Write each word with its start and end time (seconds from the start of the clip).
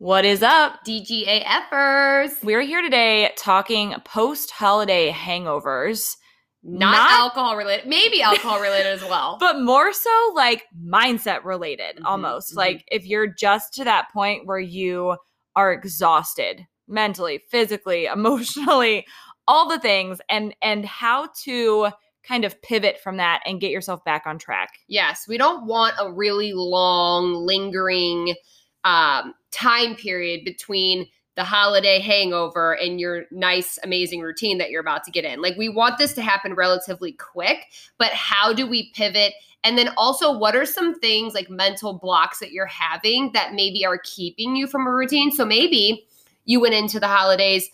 What 0.00 0.24
is 0.24 0.42
up? 0.42 0.82
DGAFers. 0.86 2.42
We're 2.42 2.62
here 2.62 2.80
today 2.80 3.32
talking 3.36 3.94
post 4.06 4.50
holiday 4.50 5.10
hangovers, 5.12 6.16
Not, 6.62 6.92
Not- 6.92 7.10
alcohol 7.20 7.54
related. 7.56 7.86
Maybe 7.86 8.22
alcohol 8.22 8.60
related 8.62 8.86
as 8.86 9.02
well. 9.02 9.36
but 9.38 9.60
more 9.60 9.92
so 9.92 10.32
like 10.34 10.64
mindset 10.82 11.44
related 11.44 11.96
Mhm, 11.98 12.06
almost. 12.06 12.54
mhm. 12.54 12.56
Like 12.56 12.84
if 12.90 13.04
you're 13.04 13.26
just 13.26 13.74
to 13.74 13.84
that 13.84 14.08
point 14.10 14.46
where 14.46 14.58
you 14.58 15.16
are 15.54 15.70
exhausted 15.70 16.66
mentally, 16.88 17.42
physically, 17.50 18.06
emotionally, 18.14 19.04
all 19.46 19.68
the 19.68 19.78
things 19.78 20.18
and 20.30 20.54
and 20.62 20.86
how 20.86 21.28
to 21.44 21.88
kind 22.26 22.46
of 22.46 22.60
pivot 22.62 22.98
from 23.00 23.18
that 23.18 23.42
and 23.44 23.60
get 23.60 23.70
yourself 23.70 24.02
back 24.04 24.22
on 24.26 24.38
track. 24.38 24.70
yes, 24.88 25.26
we 25.28 25.36
don't 25.36 25.66
want 25.66 25.94
a 25.98 26.10
really 26.10 26.52
long, 26.54 27.34
lingering 27.34 28.34
um, 28.84 29.34
time 29.50 29.94
period 29.94 30.44
between 30.44 31.06
the 31.36 31.44
holiday 31.44 32.00
hangover 32.00 32.72
and 32.74 33.00
your 33.00 33.24
nice, 33.30 33.78
amazing 33.82 34.20
routine 34.20 34.58
that 34.58 34.70
you're 34.70 34.80
about 34.80 35.04
to 35.04 35.10
get 35.10 35.24
in. 35.24 35.40
Like, 35.40 35.56
we 35.56 35.68
want 35.68 35.96
this 35.96 36.12
to 36.14 36.22
happen 36.22 36.54
relatively 36.54 37.12
quick, 37.12 37.66
but 37.98 38.10
how 38.12 38.52
do 38.52 38.66
we 38.66 38.90
pivot? 38.92 39.32
And 39.62 39.78
then 39.78 39.90
also, 39.96 40.36
what 40.36 40.56
are 40.56 40.66
some 40.66 40.98
things 40.98 41.34
like 41.34 41.48
mental 41.48 41.94
blocks 41.94 42.40
that 42.40 42.52
you're 42.52 42.66
having 42.66 43.30
that 43.32 43.54
maybe 43.54 43.86
are 43.86 43.98
keeping 44.04 44.56
you 44.56 44.66
from 44.66 44.86
a 44.86 44.92
routine? 44.92 45.30
So 45.30 45.44
maybe 45.44 46.06
you 46.44 46.60
went 46.60 46.74
into 46.74 46.98
the 46.98 47.08
holidays 47.08 47.70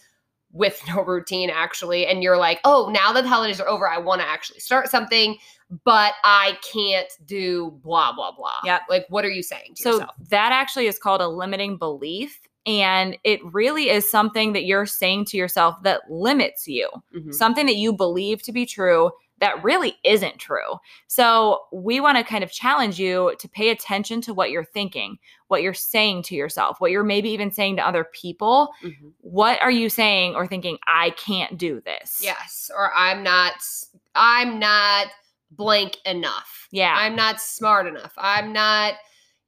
with 0.57 0.81
no 0.89 1.03
routine 1.05 1.51
actually, 1.51 2.07
and 2.07 2.23
you're 2.23 2.37
like, 2.39 2.61
oh, 2.65 2.89
now 2.93 3.13
that 3.13 3.23
the 3.23 3.29
holidays 3.29 3.61
are 3.61 3.69
over, 3.69 3.89
I 3.89 3.99
want 3.99 4.21
to 4.21 4.27
actually 4.27 4.61
start 4.61 4.89
something, 4.89 5.37
but 5.85 6.15
I 6.25 6.59
can't 6.73 7.11
do 7.27 7.79
blah, 7.83 8.13
blah, 8.15 8.33
blah. 8.33 8.61
yeah 8.65 8.81
Like, 8.89 9.07
what 9.09 9.25
are 9.25 9.31
you 9.31 9.43
saying 9.43 9.75
to 9.77 9.83
So 9.83 9.91
yourself? 9.93 10.11
that 10.31 10.53
actually 10.53 10.87
is 10.87 10.99
called 10.99 11.21
a 11.21 11.29
limiting 11.29 11.77
belief. 11.77 12.41
And 12.65 13.17
it 13.23 13.41
really 13.55 13.91
is 13.91 14.11
something 14.11 14.53
that 14.55 14.65
you're 14.65 14.87
saying 14.87 15.27
to 15.27 15.37
yourself 15.37 15.77
that 15.85 16.01
limits 16.11 16.67
you, 16.67 16.89
Mhm. 17.15 17.33
something 17.33 17.65
that 17.67 17.77
you 17.77 17.93
believe 17.93 18.43
to 18.43 18.51
be 18.53 18.67
true 18.67 19.13
that 19.39 19.63
really 19.63 19.97
isn't 20.05 20.39
true. 20.39 20.79
So 21.09 21.65
we 21.73 22.01
want 22.01 22.17
to 22.19 22.25
kind 22.25 22.43
of 22.43 22.51
challenge 22.51 22.99
you 22.99 23.35
to 23.39 23.49
pay 23.49 23.69
attention 23.69 24.21
to 24.23 24.35
what 24.35 24.51
you're 24.51 24.65
thinking, 24.65 25.19
what 25.49 25.63
you're 25.63 25.75
saying 25.75 26.23
to 26.25 26.35
yourself, 26.35 26.81
what 26.81 26.91
you're 26.91 27.05
maybe 27.05 27.29
even 27.31 27.51
saying 27.51 27.77
to 27.77 27.87
other 27.87 28.05
people. 28.05 28.73
Mhm. 28.83 29.13
What 29.21 29.61
are 29.61 29.71
you 29.71 29.91
saying 29.91 30.35
or 30.35 30.47
thinking, 30.47 30.79
I 30.87 31.11
can't 31.11 31.59
do 31.59 31.81
this? 31.83 32.21
Yes. 32.23 32.71
Or 32.75 32.95
I'm 32.95 33.23
not, 33.23 33.55
I'm 34.15 34.59
not 34.59 35.09
blank 35.51 35.99
enough. 36.07 36.69
Yeah. 36.71 36.95
I'm 36.97 37.15
not 37.15 37.41
smart 37.41 37.87
enough. 37.87 38.15
I'm 38.17 38.53
not, 38.53 38.95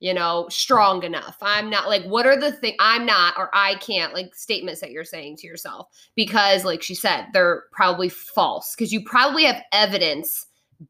you 0.00 0.14
know, 0.14 0.46
strong 0.48 1.02
enough. 1.02 1.36
I'm 1.42 1.68
not 1.70 1.88
like, 1.88 2.04
what 2.04 2.26
are 2.26 2.38
the 2.38 2.52
thing 2.52 2.74
I'm 2.78 3.04
not 3.04 3.34
or 3.36 3.50
I 3.52 3.74
can't, 3.76 4.14
like 4.14 4.34
statements 4.34 4.80
that 4.80 4.92
you're 4.92 5.04
saying 5.04 5.36
to 5.38 5.46
yourself? 5.46 5.88
Because, 6.14 6.64
like 6.64 6.82
she 6.82 6.94
said, 6.94 7.26
they're 7.32 7.64
probably 7.72 8.08
false 8.08 8.74
because 8.76 8.92
you 8.92 9.02
probably 9.04 9.44
have 9.44 9.62
evidence 9.72 10.46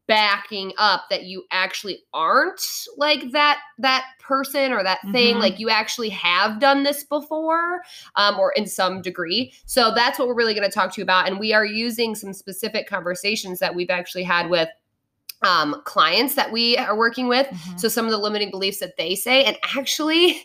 backing 0.07 0.71
up 0.77 1.05
that 1.09 1.23
you 1.23 1.43
actually 1.49 2.03
aren't 2.13 2.61
like 2.97 3.31
that 3.31 3.57
that 3.79 4.05
person 4.19 4.71
or 4.71 4.83
that 4.83 4.99
thing 5.11 5.37
Mhm. 5.37 5.39
like 5.39 5.59
you 5.59 5.67
actually 5.67 6.09
have 6.09 6.59
done 6.59 6.83
this 6.83 7.03
before 7.03 7.81
um, 8.15 8.37
or 8.39 8.51
in 8.51 8.67
some 8.67 9.01
degree 9.01 9.51
so 9.65 9.91
that's 9.95 10.19
what 10.19 10.27
we're 10.27 10.35
really 10.35 10.53
going 10.53 10.69
to 10.69 10.71
talk 10.71 10.93
to 10.93 11.01
you 11.01 11.03
about 11.03 11.27
and 11.27 11.39
we 11.39 11.53
are 11.53 11.65
using 11.65 12.13
some 12.13 12.33
specific 12.33 12.87
conversations 12.87 13.57
that 13.57 13.73
we've 13.73 13.89
actually 13.89 14.21
had 14.21 14.47
with 14.47 14.69
um, 15.41 15.81
clients 15.85 16.35
that 16.35 16.51
we 16.51 16.77
are 16.77 16.97
working 16.97 17.27
with 17.27 17.47
Mhm. 17.47 17.79
so 17.79 17.87
some 17.87 18.05
of 18.05 18.11
the 18.11 18.17
limiting 18.17 18.51
beliefs 18.51 18.79
that 18.79 18.97
they 18.97 19.15
say, 19.15 19.43
and 19.45 19.57
actually, 19.77 20.43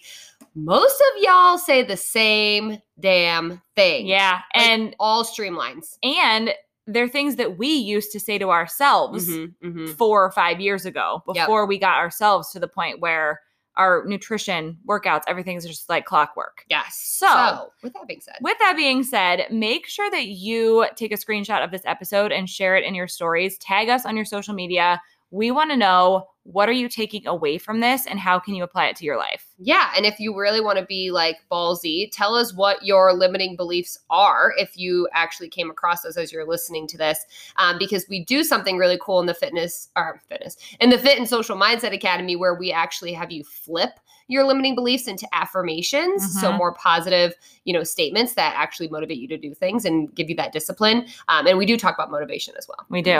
most 0.55 1.01
of 1.01 1.23
y'all 1.23 1.59
say 1.59 1.83
the 1.83 1.97
same 1.97 2.81
damn 3.01 3.61
thing. 3.75 4.07
yeah. 4.07 4.41
Like, 4.55 4.67
And 4.69 4.97
all 5.01 5.25
streamlines. 5.25 5.99
and 6.03 6.55
they're 6.87 7.09
things 7.09 7.37
that 7.37 7.57
we 7.59 7.69
used 7.69 8.13
to 8.13 8.21
say 8.21 8.37
to 8.39 8.51
ourselves 8.51 9.27
Mhm, 9.29 9.55
mhm. 9.65 9.97
four 9.97 10.23
or 10.25 10.31
five 10.31 10.61
years 10.61 10.85
ago 10.85 11.23
Yep. 11.35 11.47
before 11.47 11.67
we 11.67 11.79
got 11.79 11.97
ourselves 11.99 12.51
to 12.53 12.61
the 12.61 12.69
point 12.69 13.01
where 13.01 13.41
our 13.77 14.05
nutrition, 14.07 14.79
workouts, 14.87 15.23
everything's 15.27 15.67
just 15.67 15.89
like 15.89 16.05
clockwork. 16.05 16.65
Yes. 16.69 16.97
So- 16.97 17.73
with 17.83 17.93
that 17.95 18.07
being 18.07 18.21
said, 18.21 18.37
With 18.41 18.59
that 18.59 18.77
being 18.77 19.03
said, 19.03 19.47
make 19.51 19.87
sure 19.87 20.11
that 20.11 20.27
you 20.27 20.87
take 20.97 21.13
a 21.13 21.17
screenshot 21.17 21.63
of 21.65 21.71
this 21.71 21.83
episode 21.85 22.33
and 22.33 22.49
share 22.49 22.77
it 22.77 22.85
in 22.85 22.95
your 22.95 23.09
stories. 23.09 23.59
Tag 23.59 23.89
us 23.89 24.07
on 24.07 24.17
your 24.17 24.25
social 24.25 24.55
media. 24.55 25.01
We 25.31 25.51
want 25.51 25.71
to 25.71 25.77
know 25.77 26.29
what 26.45 26.69
are 26.69 26.73
you 26.73 26.89
taking 26.89 27.27
away 27.27 27.59
from 27.59 27.81
this 27.81 28.07
and 28.07 28.19
how 28.21 28.39
can 28.39 28.55
you 28.55 28.65
apply 28.65 28.87
it 28.87 28.97
to 28.97 29.05
your 29.05 29.17
life? 29.17 29.55
yeah. 29.59 29.93
And 29.97 30.05
if 30.05 30.19
you 30.19 30.39
really 30.39 30.61
want 30.61 30.79
to 30.79 30.85
be 30.85 31.11
like 31.11 31.37
ballsy, 31.51 32.11
tell 32.13 32.35
us 32.35 32.53
what 32.55 32.85
your 32.85 33.15
limiting 33.15 33.57
beliefs 33.57 33.99
are 34.11 34.53
if 34.59 34.77
you 34.77 35.09
actually 35.15 35.49
came 35.49 35.71
across 35.71 36.03
those 36.03 36.17
as 36.17 36.33
you're 36.33 36.47
listening 36.47 36.87
to 36.89 36.99
this. 36.99 37.25
Um, 37.57 37.79
because 37.79 38.07
we 38.09 38.25
do 38.25 38.45
something 38.45 38.77
really 38.77 38.99
cool 39.01 39.21
in 39.21 39.27
the 39.27 39.35
fitness 39.35 39.89
or 39.97 40.21
fitness 40.29 40.57
in 40.81 40.91
the 40.91 40.99
Fit 40.99 41.19
and 41.19 41.29
Social 41.29 41.57
Mindset 41.57 41.95
Academy 41.95 42.37
where 42.37 42.55
we 42.55 42.73
actually 42.73 43.13
have 43.13 43.31
you 43.31 43.45
flip 43.45 43.93
your 44.29 44.45
limiting 44.45 44.75
beliefs 44.75 45.07
into 45.07 45.27
affirmations. 45.35 46.41
So 46.41 46.51
Mhm. 46.51 46.57
more 46.57 46.73
positive, 46.75 47.35
you 47.65 47.73
know, 47.73 47.83
statements 47.83 48.35
that 48.35 48.55
actually 48.57 48.89
motivate 48.89 49.19
you 49.19 49.29
to 49.29 49.37
do 49.37 49.55
things 49.55 49.85
and 49.85 50.15
give 50.15 50.31
you 50.31 50.37
that 50.37 50.53
discipline. 50.53 51.07
Um, 51.29 51.47
and 51.47 51.59
we 51.59 51.67
do 51.67 51.77
talk 51.77 51.95
about 51.95 52.11
motivation 52.11 52.55
as 52.57 52.67
well. 52.69 52.87
We 52.89 53.03
do. 53.03 53.19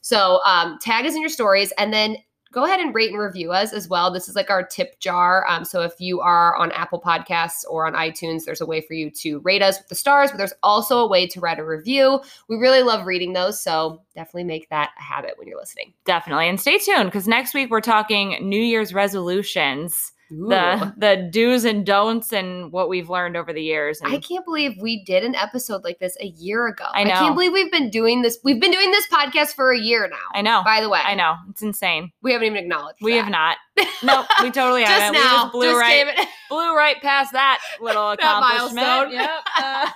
So 0.00 0.40
um, 0.44 0.78
tag 0.80 1.06
us 1.06 1.14
in 1.14 1.20
your 1.20 1.30
stories 1.30 1.72
and 1.78 1.92
then 1.92 2.16
go 2.50 2.64
ahead 2.64 2.80
and 2.80 2.94
rate 2.94 3.10
and 3.10 3.18
review 3.18 3.50
us 3.50 3.72
as 3.72 3.88
well. 3.88 4.12
This 4.12 4.28
is 4.28 4.36
like 4.36 4.50
our 4.50 4.62
tip 4.62 5.00
jar. 5.00 5.46
Um, 5.48 5.64
so 5.64 5.80
if 5.80 5.94
you 5.98 6.20
are 6.20 6.54
on 6.56 6.70
Apple 6.72 7.00
Podcasts 7.00 7.64
or 7.70 7.86
on 7.86 7.94
iTunes, 7.94 8.44
there's 8.44 8.60
a 8.60 8.66
way 8.66 8.82
for 8.82 8.92
you 8.92 9.10
to 9.10 9.38
rate 9.38 9.62
us 9.62 9.78
with 9.78 9.88
the 9.88 9.94
stars, 9.94 10.30
but 10.30 10.36
there's 10.36 10.52
also 10.62 10.98
a 10.98 11.08
way 11.08 11.26
to 11.28 11.40
write 11.40 11.58
a 11.58 11.64
review. 11.64 12.20
We 12.48 12.56
really 12.56 12.82
love 12.82 13.06
reading 13.06 13.32
those. 13.32 13.58
So 13.58 14.02
definitely 14.14 14.44
make 14.44 14.68
that 14.68 14.90
a 14.98 15.02
habit 15.02 15.38
when 15.38 15.48
you're 15.48 15.58
listening. 15.58 15.94
Definitely. 16.04 16.46
And 16.46 16.60
stay 16.60 16.76
tuned 16.76 17.06
because 17.06 17.26
next 17.26 17.54
week 17.54 17.70
we're 17.70 17.80
talking 17.80 18.36
New 18.42 18.60
Year's 18.60 18.92
resolutions, 18.92 20.12
Ooh. 20.32 20.48
the 20.96 21.28
do's 21.30 21.64
and 21.64 21.84
don'ts 21.84 22.32
and 22.32 22.72
what 22.72 22.88
we've 22.88 23.10
learned 23.10 23.36
over 23.36 23.52
the 23.52 23.62
years. 23.62 24.00
And 24.00 24.12
I 24.12 24.18
can't 24.18 24.44
believe 24.44 24.72
we 24.80 25.04
did 25.04 25.24
an 25.24 25.34
episode 25.34 25.84
like 25.84 25.98
this 25.98 26.16
a 26.20 26.26
year 26.26 26.66
ago. 26.68 26.86
I 26.94 27.04
know. 27.04 27.10
can't 27.14 27.34
believe 27.34 27.52
we've 27.52 27.70
been 27.70 27.90
doing 27.90 28.22
this. 28.22 28.38
We've 28.42 28.60
been 28.60 28.70
doing 28.72 28.90
this 28.90 29.06
podcast 29.08 29.54
for 29.54 29.72
a 29.72 29.78
year 29.78 30.08
now. 30.08 30.16
I 30.34 30.40
know. 30.42 30.62
By 30.64 30.80
the 30.80 30.88
way, 30.88 31.00
I 31.04 31.14
know. 31.14 31.34
It's 31.50 31.62
insane. 31.62 32.12
we 32.22 32.32
haven't 32.32 32.46
even 32.46 32.58
acknowledged. 32.58 32.98
We 33.02 33.12
that. 33.12 33.24
have 33.24 33.30
not. 33.30 33.56
Nope, 34.04 34.26
we 34.42 34.50
totally 34.50 34.82
just 34.82 34.92
haven't. 34.92 35.20
now. 35.20 35.30
We 35.30 35.38
just 35.42 35.52
blew 35.52 35.66
just 35.70 35.80
right 35.80 36.26
blew 36.50 36.76
right 36.76 37.00
past 37.00 37.32
that 37.32 37.60
little 37.80 38.10
That 38.10 38.18
accomplishment. 38.18 38.74
milestone. 38.86 39.12
Yep. 39.12 39.30
Uh, 39.58 39.90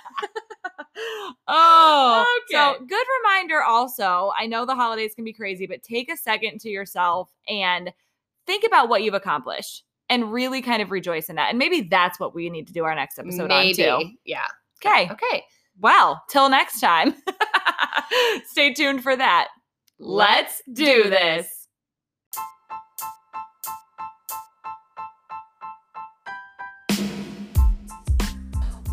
oh, 1.47 2.39
so 2.49 2.69
Okay. 2.75 2.85
good 2.87 3.05
reminder. 3.23 3.61
Also, 3.63 4.31
I 4.37 4.47
know 4.47 4.65
the 4.65 4.75
holidays 4.75 5.13
can 5.13 5.25
be 5.25 5.33
crazy, 5.33 5.67
but 5.67 5.83
take 5.83 6.11
a 6.11 6.17
second 6.17 6.59
to 6.61 6.69
yourself 6.69 7.29
and 7.47 7.91
think 8.45 8.63
about 8.65 8.89
what 8.89 9.03
you've 9.03 9.13
accomplished 9.13 9.83
and 10.09 10.31
really 10.31 10.61
kind 10.61 10.81
of 10.81 10.91
rejoice 10.91 11.29
in 11.29 11.35
that. 11.35 11.49
And 11.49 11.59
maybe 11.59 11.81
that's 11.81 12.19
what 12.19 12.33
we 12.33 12.49
need 12.49 12.67
to 12.67 12.73
do 12.73 12.83
our 12.83 12.95
next 12.95 13.19
episode 13.19 13.49
Maybe. 13.49 13.87
on 13.89 14.01
too. 14.01 14.09
Yeah. 14.25 14.47
Okay. 14.85 15.09
Okay. 15.11 15.43
Well, 15.79 16.23
till 16.29 16.49
next 16.49 16.79
time. 16.79 17.15
Stay 18.45 18.73
tuned 18.73 19.03
for 19.03 19.15
that. 19.15 19.49
Let's 19.99 20.61
do 20.71 21.03
this. 21.03 21.56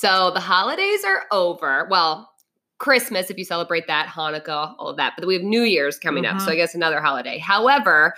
So 0.00 0.30
the 0.32 0.40
holidays 0.40 1.04
are 1.04 1.24
over. 1.30 1.86
Well, 1.90 2.30
Christmas, 2.78 3.28
if 3.28 3.36
you 3.36 3.44
celebrate 3.44 3.86
that, 3.86 4.06
Hanukkah, 4.06 4.74
all 4.78 4.88
of 4.88 4.96
that. 4.96 5.12
But 5.18 5.26
we 5.26 5.34
have 5.34 5.42
New 5.42 5.60
Year's 5.60 5.98
coming 5.98 6.24
up. 6.24 6.36
Mhm. 6.38 6.40
So 6.40 6.52
I 6.52 6.56
guess 6.56 6.74
another 6.74 7.02
holiday. 7.02 7.36
However, 7.36 8.14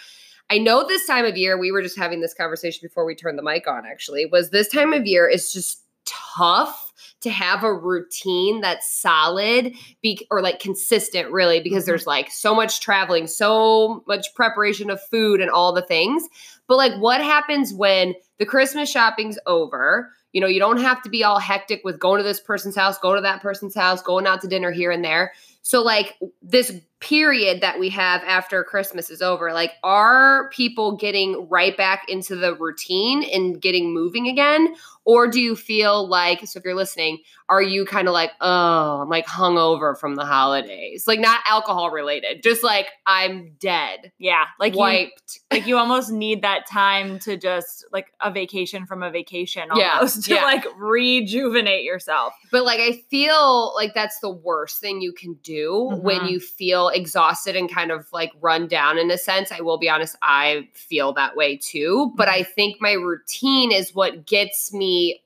I 0.48 0.58
know 0.58 0.86
this 0.86 1.04
time 1.08 1.24
of 1.24 1.36
year, 1.36 1.58
we 1.58 1.72
were 1.72 1.82
just 1.82 1.98
having 1.98 2.20
this 2.20 2.34
conversation 2.34 2.86
before 2.86 3.04
we 3.04 3.16
turned 3.16 3.36
the 3.36 3.42
mic 3.42 3.66
on, 3.66 3.84
actually, 3.84 4.26
was 4.26 4.50
this 4.50 4.68
time 4.68 4.92
of 4.92 5.06
year 5.06 5.28
is 5.28 5.52
just 5.52 5.82
tough 6.04 6.92
to 7.22 7.30
have 7.30 7.64
a 7.64 7.74
routine 7.74 8.60
that's 8.60 8.88
solid 8.88 9.74
be, 10.02 10.24
or 10.30 10.40
like 10.40 10.60
consistent, 10.60 11.32
really, 11.32 11.58
because 11.60 11.82
Mhm. 11.82 11.86
there's 11.86 12.06
like 12.06 12.30
so 12.30 12.54
much 12.54 12.80
traveling, 12.80 13.26
so 13.26 14.04
much 14.06 14.32
preparation 14.36 14.88
of 14.88 15.02
food 15.02 15.40
and 15.40 15.50
all 15.50 15.72
the 15.72 15.82
things. 15.82 16.28
But 16.68 16.76
like, 16.76 16.94
what 17.00 17.20
happens 17.20 17.74
when 17.74 18.14
the 18.38 18.46
Christmas 18.46 18.88
shopping's 18.88 19.38
over? 19.46 20.12
You 20.32 20.40
know, 20.40 20.46
you 20.46 20.60
don't 20.60 20.80
have 20.80 21.02
to 21.02 21.10
be 21.10 21.24
all 21.24 21.38
hectic 21.38 21.82
with 21.84 21.98
going 21.98 22.18
to 22.18 22.24
this 22.24 22.40
person's 22.40 22.74
house, 22.74 22.98
go 22.98 23.14
to 23.14 23.20
that 23.20 23.42
person's 23.42 23.74
house, 23.74 24.02
going 24.02 24.26
out 24.26 24.40
to 24.42 24.48
dinner 24.48 24.70
here 24.70 24.90
and 24.90 25.04
there. 25.04 25.32
So, 25.62 25.82
like, 25.82 26.18
this 26.42 26.72
period 27.02 27.60
that 27.60 27.78
we 27.78 27.90
have 27.90 28.22
after 28.22 28.64
Christmas 28.64 29.10
is 29.10 29.20
over, 29.20 29.52
like, 29.52 29.72
are 29.82 30.48
people 30.50 30.96
getting 30.96 31.48
right 31.50 31.76
back 31.76 32.04
into 32.08 32.36
the 32.36 32.54
routine 32.54 33.24
and 33.24 33.60
getting 33.60 33.92
moving 33.92 34.28
again? 34.28 34.74
Or 35.04 35.26
do 35.26 35.40
you 35.40 35.56
feel 35.56 36.08
like, 36.08 36.46
so 36.46 36.58
if 36.60 36.64
you're 36.64 36.76
listening, 36.76 37.18
are 37.48 37.60
you 37.60 37.84
kind 37.84 38.06
of 38.06 38.14
like, 38.14 38.30
oh, 38.40 39.00
I'm 39.02 39.08
like 39.08 39.26
hungover 39.26 39.98
from 39.98 40.14
the 40.14 40.24
holidays? 40.24 41.08
Like, 41.08 41.18
not 41.18 41.40
alcohol 41.44 41.90
related, 41.90 42.40
just 42.44 42.62
like 42.62 42.86
I'm 43.04 43.56
dead, 43.58 44.12
Yeah, 44.18 44.44
like 44.60 44.74
you, 44.74 44.78
wiped. 44.78 45.40
like 45.50 45.66
you 45.66 45.76
almost 45.76 46.12
need 46.12 46.42
that 46.42 46.68
time 46.70 47.18
to 47.20 47.36
just 47.36 47.84
like 47.92 48.12
a 48.20 48.30
vacation 48.30 48.86
from 48.86 49.02
a 49.02 49.10
vacation 49.10 49.64
Yeah, 49.74 49.94
almost 49.96 50.22
to 50.26 50.34
yeah. 50.36 50.44
like 50.44 50.64
rejuvenate 50.76 51.82
yourself. 51.82 52.32
But 52.52 52.64
like 52.64 52.78
I 52.78 53.02
feel 53.10 53.74
like 53.74 53.94
that's 53.94 54.20
the 54.20 54.30
worst 54.30 54.80
thing 54.80 55.00
you 55.00 55.12
can 55.12 55.34
do 55.42 55.98
when 56.00 56.20
Mhm. 56.20 56.30
you 56.30 56.38
feel 56.40 56.91
exhausted 56.94 57.56
and 57.56 57.72
kind 57.72 57.90
of 57.90 58.06
like 58.12 58.32
run 58.40 58.68
down 58.68 58.98
in 58.98 59.10
a 59.10 59.18
sense. 59.18 59.52
I 59.52 59.60
will 59.60 59.78
be 59.78 59.88
honest, 59.88 60.16
I 60.22 60.68
feel 60.74 61.12
that 61.14 61.36
way 61.36 61.56
too, 61.56 62.12
but 62.16 62.28
I 62.28 62.42
mm-hmm. 62.42 62.52
think 62.52 62.76
my 62.80 62.92
routine 62.92 63.72
is 63.72 63.94
what 63.94 64.26
gets 64.26 64.72
me 64.72 65.22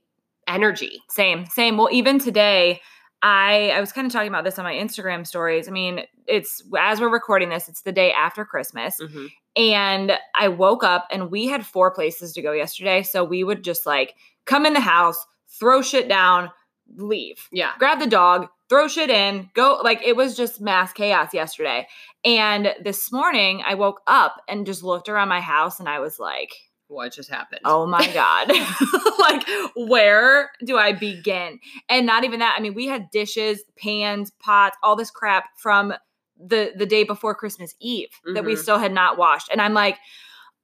energy. 0.47 1.03
Same, 1.09 1.47
same. 1.47 1.77
Well, 1.77 1.89
even 1.93 2.19
today, 2.19 2.81
I 3.23 3.71
I 3.75 3.81
was 3.81 3.93
kind 3.93 4.07
of 4.07 4.13
talking 4.13 4.29
about 4.29 4.45
this 4.45 4.59
on 4.59 4.65
my 4.65 4.75
Instagram 4.75 5.27
stories. 5.27 5.69
I 5.69 5.71
mean, 5.71 6.03
it's 6.27 6.63
as 6.79 7.01
we're 7.01 7.09
recording 7.09 7.49
this, 7.49 7.69
it's 7.69 7.83
the 7.83 7.93
day 7.93 8.13
after 8.13 8.45
Christmas. 8.45 8.99
Mm-hmm. 9.01 9.27
And 9.57 10.13
I 10.39 10.49
woke 10.49 10.85
up 10.85 11.09
and 11.11 11.31
we 11.31 11.47
had 11.47 11.65
four 11.65 11.91
places 11.91 12.35
to 12.35 12.43
go 12.43 12.53
yesterday. 12.53 13.03
So 13.03 13.25
we 13.25 13.43
would 13.43 13.65
just 13.65 13.87
like 13.87 14.15
come 14.45 14.67
in 14.67 14.75
the 14.75 14.81
house, 14.81 15.17
throw 15.49 15.81
shit 15.81 16.09
down, 16.09 16.51
leave. 16.97 17.49
Yeah. 17.51 17.73
Grab 17.79 17.99
the 17.99 18.07
dog, 18.07 18.49
throw 18.69 18.89
shit 18.89 19.11
in, 19.11 19.51
go. 19.55 19.81
Like 19.83 20.03
it 20.03 20.17
was 20.17 20.37
just 20.37 20.61
mass 20.61 20.93
chaos 20.93 21.33
yesterday. 21.35 21.87
And 22.25 22.75
this 22.83 23.13
morning 23.13 23.63
I 23.67 23.75
woke 23.75 24.01
up 24.07 24.43
and 24.49 24.67
just 24.67 24.83
looked 24.83 25.09
around 25.09 25.29
my 25.29 25.41
house 25.41 25.79
and 25.81 25.89
I 25.89 26.01
was 26.01 26.19
like, 26.19 26.53
What 26.89 27.13
just 27.13 27.31
happened? 27.31 27.61
oh 27.65 27.87
my 27.87 28.07
God. 28.13 28.49
like, 29.19 29.47
where 29.77 30.51
do 30.65 30.77
I 30.77 30.93
begin? 30.93 31.59
And 31.89 32.07
not 32.07 32.25
even 32.25 32.41
that. 32.41 32.55
I 32.59 32.61
mean, 32.61 32.75
we 32.75 32.87
had 32.87 33.11
dishes, 33.11 33.63
pans, 33.79 34.33
pots, 34.41 34.77
all 34.83 34.97
this 34.97 35.11
crap 35.11 35.45
from 35.59 35.95
the 36.39 36.73
the 36.77 36.87
day 36.87 37.05
before 37.05 37.35
Christmas 37.35 37.75
Eve 37.81 38.11
that 38.35 38.45
we 38.45 38.55
Mhm. 38.55 38.59
still 38.59 38.79
had 38.79 38.93
not 38.93 39.17
washed. 39.17 39.49
And 39.51 39.63
I'm 39.63 39.73
like, 39.75 39.97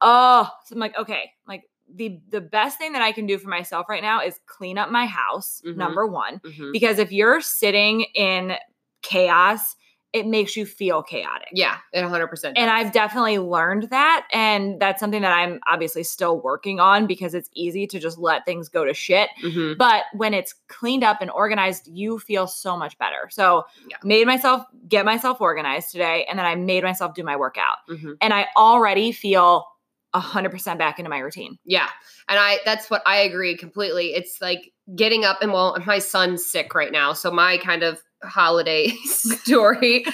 oh, 0.01 0.49
so 0.65 0.73
I'm 0.73 0.79
like, 0.79 0.97
okay, 0.97 1.31
like 1.47 1.63
the 1.95 2.19
the 2.29 2.41
best 2.41 2.77
thing 2.77 2.93
that 2.93 3.01
I 3.01 3.11
can 3.11 3.25
do 3.27 3.37
for 3.37 3.49
myself 3.49 3.87
right 3.89 4.01
now 4.03 4.21
is 4.21 4.39
clean 4.47 4.77
up 4.77 4.89
my 4.89 5.05
house, 5.05 5.61
Mhm. 5.65 5.75
number 5.77 6.07
one. 6.07 6.39
Mhm. 6.39 6.71
Because 6.71 6.97
if 6.99 7.11
you're 7.11 7.41
sitting 7.41 8.01
in 8.15 8.55
chaos, 9.01 9.75
it 10.13 10.27
makes 10.27 10.55
you 10.55 10.63
feel 10.63 11.01
chaotic. 11.01 11.47
Yeah, 11.53 11.77
it 11.91 12.03
100%. 12.03 12.55
And. 12.55 12.69
I've 12.69 12.91
definitely 12.91 13.39
learned 13.39 13.89
that. 13.89 14.27
And 14.31 14.79
that's 14.79 14.99
something 14.99 15.23
that 15.23 15.33
I'm 15.33 15.59
obviously 15.67 16.03
still 16.03 16.39
working 16.39 16.79
on 16.79 17.07
because 17.07 17.33
it's 17.33 17.49
easy 17.55 17.87
to 17.87 17.99
just 17.99 18.19
let 18.19 18.45
things 18.45 18.69
go 18.69 18.85
to 18.85 18.93
shit. 18.93 19.29
Mhm. 19.43 19.75
But 19.75 20.03
when 20.13 20.35
it's 20.35 20.53
cleaned 20.67 21.03
up 21.03 21.17
and 21.19 21.31
organized, 21.31 21.87
you 21.87 22.19
feel 22.19 22.45
so 22.45 22.77
much 22.77 22.95
better. 22.99 23.27
So 23.31 23.65
Yeah. 23.89 23.97
made 24.03 24.27
myself 24.27 24.63
get 24.87 25.03
myself 25.03 25.41
organized 25.41 25.91
today. 25.91 26.25
And 26.29 26.37
then 26.37 26.45
I 26.45 26.53
made 26.55 26.83
myself 26.83 27.15
do 27.15 27.23
my 27.23 27.35
workout. 27.35 27.77
Mhm. 27.89 28.15
And 28.21 28.35
I 28.35 28.47
already 28.55 29.11
feel 29.11 29.65
100% 30.15 30.77
back 30.77 30.99
into 30.99 31.09
my 31.09 31.19
routine. 31.19 31.57
Yeah. 31.65 31.89
And 32.27 32.39
I 32.39 32.59
that's 32.65 32.89
what 32.89 33.01
I 33.05 33.17
agree 33.17 33.57
completely. 33.57 34.13
It's 34.13 34.41
like 34.41 34.71
getting 34.95 35.25
up 35.25 35.41
and 35.41 35.51
well, 35.51 35.77
my 35.85 35.99
son's 35.99 36.45
sick 36.45 36.75
right 36.75 36.91
now. 36.91 37.13
So 37.13 37.31
my 37.31 37.57
kind 37.57 37.83
of 37.83 38.01
holiday 38.23 38.89
story 39.05 40.05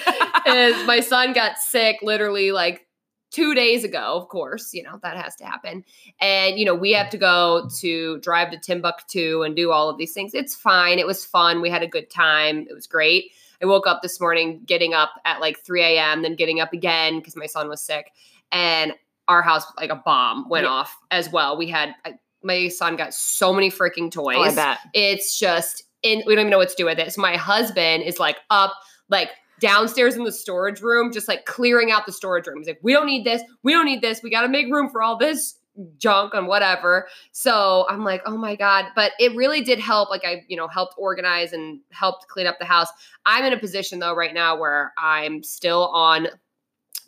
is 0.47 0.85
my 0.87 0.99
son 0.99 1.33
got 1.33 1.57
sick 1.57 1.97
literally 2.01 2.51
like 2.51 2.85
two 3.31 3.53
days 3.53 3.83
ago, 3.83 4.15
of 4.15 4.27
course, 4.27 4.73
you 4.73 4.81
know, 4.81 4.99
that 5.03 5.15
has 5.17 5.35
to 5.35 5.45
happen. 5.45 5.83
And, 6.19 6.57
you 6.57 6.65
know, 6.65 6.73
we 6.73 6.91
have 6.93 7.09
to 7.11 7.17
go 7.17 7.69
to 7.79 8.19
drive 8.19 8.51
to 8.51 8.59
Timbuktu 8.59 9.43
and 9.43 9.55
do 9.55 9.71
all 9.71 9.89
of 9.89 9.97
these 9.97 10.13
things. 10.13 10.33
It's 10.33 10.55
fine. 10.55 10.99
It 10.99 11.05
was 11.05 11.25
fun. 11.25 11.61
We 11.61 11.69
had 11.69 11.83
a 11.83 11.87
good 11.87 12.09
time. 12.09 12.65
It 12.69 12.73
was 12.73 12.87
great. 12.87 13.31
I 13.61 13.65
woke 13.65 13.87
up 13.87 14.01
this 14.01 14.19
morning 14.19 14.61
getting 14.65 14.93
up 14.93 15.11
at 15.25 15.41
like 15.41 15.59
3 15.59 15.83
a.m., 15.83 16.21
then 16.21 16.35
getting 16.35 16.59
up 16.59 16.73
again 16.73 17.19
because 17.19 17.35
my 17.35 17.45
son 17.45 17.67
was 17.67 17.81
sick. 17.81 18.11
And 18.51 18.93
our 19.29 19.41
house, 19.41 19.63
like 19.77 19.91
a 19.91 19.95
bomb, 19.95 20.49
went 20.49 20.65
Yeah. 20.65 20.71
off 20.71 20.97
as 21.11 21.29
well. 21.31 21.57
We 21.57 21.67
had, 21.67 21.95
I, 22.05 22.15
my 22.43 22.67
son 22.67 22.95
got 22.97 23.13
so 23.13 23.53
many 23.53 23.69
freaking 23.71 24.11
toys 24.11 24.35
Oh, 24.37 24.43
I 24.43 24.53
bet. 24.55 24.79
it's 24.93 25.39
just 25.39 25.83
in 26.03 26.19
we 26.25 26.33
don't 26.35 26.41
even 26.41 26.49
know 26.51 26.57
what 26.57 26.69
to 26.69 26.75
do 26.77 26.85
with 26.85 26.99
it. 26.99 27.13
So 27.13 27.21
my 27.21 27.35
husband 27.37 28.03
is 28.03 28.19
like 28.19 28.37
up, 28.49 28.73
like 29.09 29.29
downstairs 29.59 30.15
in 30.15 30.23
the 30.23 30.31
storage 30.31 30.81
room, 30.81 31.11
just 31.11 31.27
like 31.27 31.45
clearing 31.45 31.91
out 31.91 32.05
the 32.05 32.11
storage 32.13 32.47
room. 32.47 32.57
He's 32.59 32.67
like, 32.67 32.79
we 32.81 32.93
don't 32.93 33.05
need 33.05 33.25
this, 33.25 33.41
we 33.63 33.73
don't 33.73 33.85
need 33.85 34.01
this, 34.01 34.21
we 34.23 34.29
gotta 34.29 34.47
make 34.49 34.71
room 34.71 34.89
for 34.89 35.01
all 35.01 35.17
this 35.17 35.55
junk 35.97 36.33
and 36.33 36.47
whatever. 36.47 37.07
So 37.33 37.85
I'm 37.89 38.03
like, 38.03 38.21
oh 38.25 38.37
my 38.37 38.55
God. 38.55 38.85
But 38.95 39.11
it 39.19 39.35
really 39.35 39.61
did 39.61 39.79
help. 39.79 40.09
Like 40.09 40.25
I, 40.25 40.43
you 40.47 40.57
know, 40.57 40.67
helped 40.67 40.95
organize 40.97 41.51
and 41.53 41.79
helped 41.91 42.27
clean 42.29 42.47
up 42.47 42.57
the 42.59 42.65
house. 42.65 42.87
I'm 43.25 43.43
in 43.45 43.53
a 43.53 43.59
position 43.59 43.99
though 43.99 44.13
right 44.13 44.33
now 44.33 44.57
where 44.57 44.93
I'm 44.97 45.43
still 45.43 45.87
on 45.89 46.27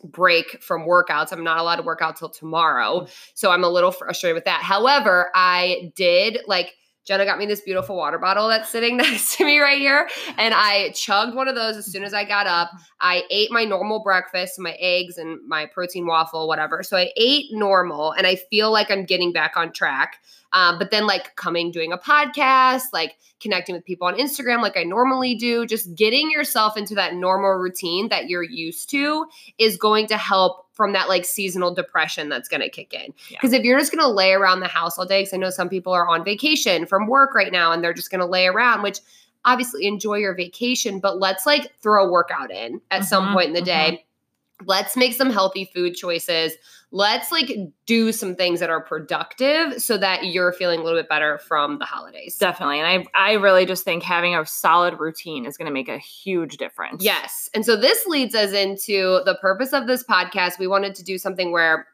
break 0.04 0.62
from 0.62 0.82
workouts. 0.82 1.32
I'm 1.32 1.44
not 1.44 1.58
allowed 1.58 1.76
to 1.76 1.82
work 1.82 2.02
out 2.02 2.16
till 2.16 2.28
tomorrow. 2.28 3.00
Mm. 3.00 3.10
So 3.34 3.50
I'm 3.50 3.64
a 3.64 3.68
little 3.68 3.92
frustrated 3.92 4.34
with 4.34 4.44
that. 4.44 4.62
However, 4.62 5.30
I 5.34 5.92
did 5.96 6.40
like 6.46 6.74
Jenna 7.04 7.24
got 7.24 7.38
me 7.38 7.46
this 7.46 7.60
beautiful 7.60 7.96
water 7.96 8.18
bottle 8.18 8.48
that's 8.48 8.68
sitting 8.68 8.96
next 8.98 9.36
to 9.36 9.44
me 9.44 9.58
right 9.58 9.78
here. 9.78 10.08
And 10.38 10.54
I 10.54 10.90
chugged 10.90 11.34
one 11.34 11.48
of 11.48 11.54
those 11.54 11.76
as 11.76 11.86
soon 11.86 12.04
as 12.04 12.14
I 12.14 12.24
got 12.24 12.46
up. 12.46 12.70
I 13.00 13.24
ate 13.30 13.50
my 13.50 13.64
normal 13.64 14.02
breakfast, 14.02 14.58
my 14.58 14.76
eggs 14.78 15.18
and 15.18 15.40
my 15.46 15.66
protein 15.66 16.06
waffle, 16.06 16.46
whatever. 16.46 16.82
So 16.82 16.96
I 16.96 17.10
ate 17.16 17.46
normal 17.50 18.12
and 18.12 18.26
I 18.26 18.36
feel 18.36 18.70
like 18.70 18.90
I'm 18.90 19.04
getting 19.04 19.32
back 19.32 19.56
on 19.56 19.72
track. 19.72 20.18
Um, 20.52 20.78
but 20.78 20.90
then, 20.90 21.06
like 21.06 21.34
coming, 21.36 21.70
doing 21.70 21.92
a 21.92 21.98
podcast, 21.98 22.84
like 22.92 23.16
connecting 23.40 23.74
with 23.74 23.84
people 23.84 24.06
on 24.06 24.16
Instagram, 24.16 24.60
like 24.60 24.76
I 24.76 24.84
normally 24.84 25.34
do, 25.34 25.66
just 25.66 25.94
getting 25.94 26.30
yourself 26.30 26.76
into 26.76 26.94
that 26.96 27.14
normal 27.14 27.52
routine 27.52 28.10
that 28.10 28.28
you're 28.28 28.42
used 28.42 28.90
to 28.90 29.26
is 29.58 29.78
going 29.78 30.08
to 30.08 30.18
help 30.18 30.66
from 30.72 30.92
that 30.92 31.08
like 31.08 31.24
seasonal 31.24 31.74
depression 31.74 32.28
that's 32.28 32.48
going 32.48 32.60
to 32.60 32.68
kick 32.68 32.94
in. 32.94 33.12
Yeah. 33.28 33.38
Because 33.40 33.52
if 33.52 33.62
you're 33.62 33.78
just 33.78 33.92
going 33.92 34.02
to 34.02 34.08
lay 34.08 34.32
around 34.32 34.60
the 34.60 34.68
house 34.68 34.98
all 34.98 35.06
day, 35.06 35.20
because 35.20 35.34
I 35.34 35.36
know 35.36 35.50
some 35.50 35.68
people 35.68 35.92
are 35.92 36.08
on 36.08 36.24
vacation 36.24 36.86
from 36.86 37.06
work 37.06 37.34
right 37.34 37.52
now 37.52 37.72
and 37.72 37.84
they're 37.84 37.92
just 37.92 38.10
going 38.10 38.20
to 38.20 38.26
lay 38.26 38.46
around, 38.46 38.82
which 38.82 38.98
obviously 39.44 39.86
enjoy 39.86 40.16
your 40.16 40.34
vacation, 40.34 40.98
but 41.00 41.18
let's 41.18 41.46
like 41.46 41.72
throw 41.80 42.06
a 42.06 42.10
workout 42.10 42.50
in 42.50 42.80
at 42.90 43.04
some 43.04 43.28
Mhm, 43.28 43.32
point 43.34 43.46
in 43.48 43.52
the 43.54 43.62
day. 43.62 44.04
Let's 44.64 44.96
make 44.96 45.14
some 45.14 45.30
healthy 45.30 45.70
food 45.74 45.94
choices. 45.94 46.52
Let's 46.94 47.32
like 47.32 47.50
do 47.86 48.12
some 48.12 48.36
things 48.36 48.60
that 48.60 48.68
are 48.68 48.82
productive 48.82 49.80
so 49.80 49.96
that 49.96 50.26
you're 50.26 50.52
feeling 50.52 50.80
a 50.80 50.82
little 50.82 50.98
bit 50.98 51.08
better 51.08 51.38
from 51.38 51.78
the 51.78 51.86
holidays. 51.86 52.36
Definitely. 52.36 52.80
And 52.80 53.06
I 53.14 53.30
I 53.30 53.32
really 53.34 53.64
just 53.64 53.82
think 53.82 54.02
having 54.02 54.36
a 54.36 54.44
solid 54.44 55.00
routine 55.00 55.46
is 55.46 55.56
going 55.56 55.66
to 55.66 55.72
make 55.72 55.88
a 55.88 55.98
huge 55.98 56.58
difference. 56.58 57.02
Yes. 57.02 57.48
And 57.54 57.64
so 57.64 57.76
this 57.76 58.06
leads 58.06 58.34
us 58.34 58.52
into 58.52 59.22
the 59.24 59.38
purpose 59.40 59.72
of 59.72 59.86
this 59.86 60.04
podcast. 60.04 60.58
We 60.58 60.66
wanted 60.66 60.94
to 60.96 61.02
do 61.02 61.16
something 61.16 61.50
where 61.50 61.86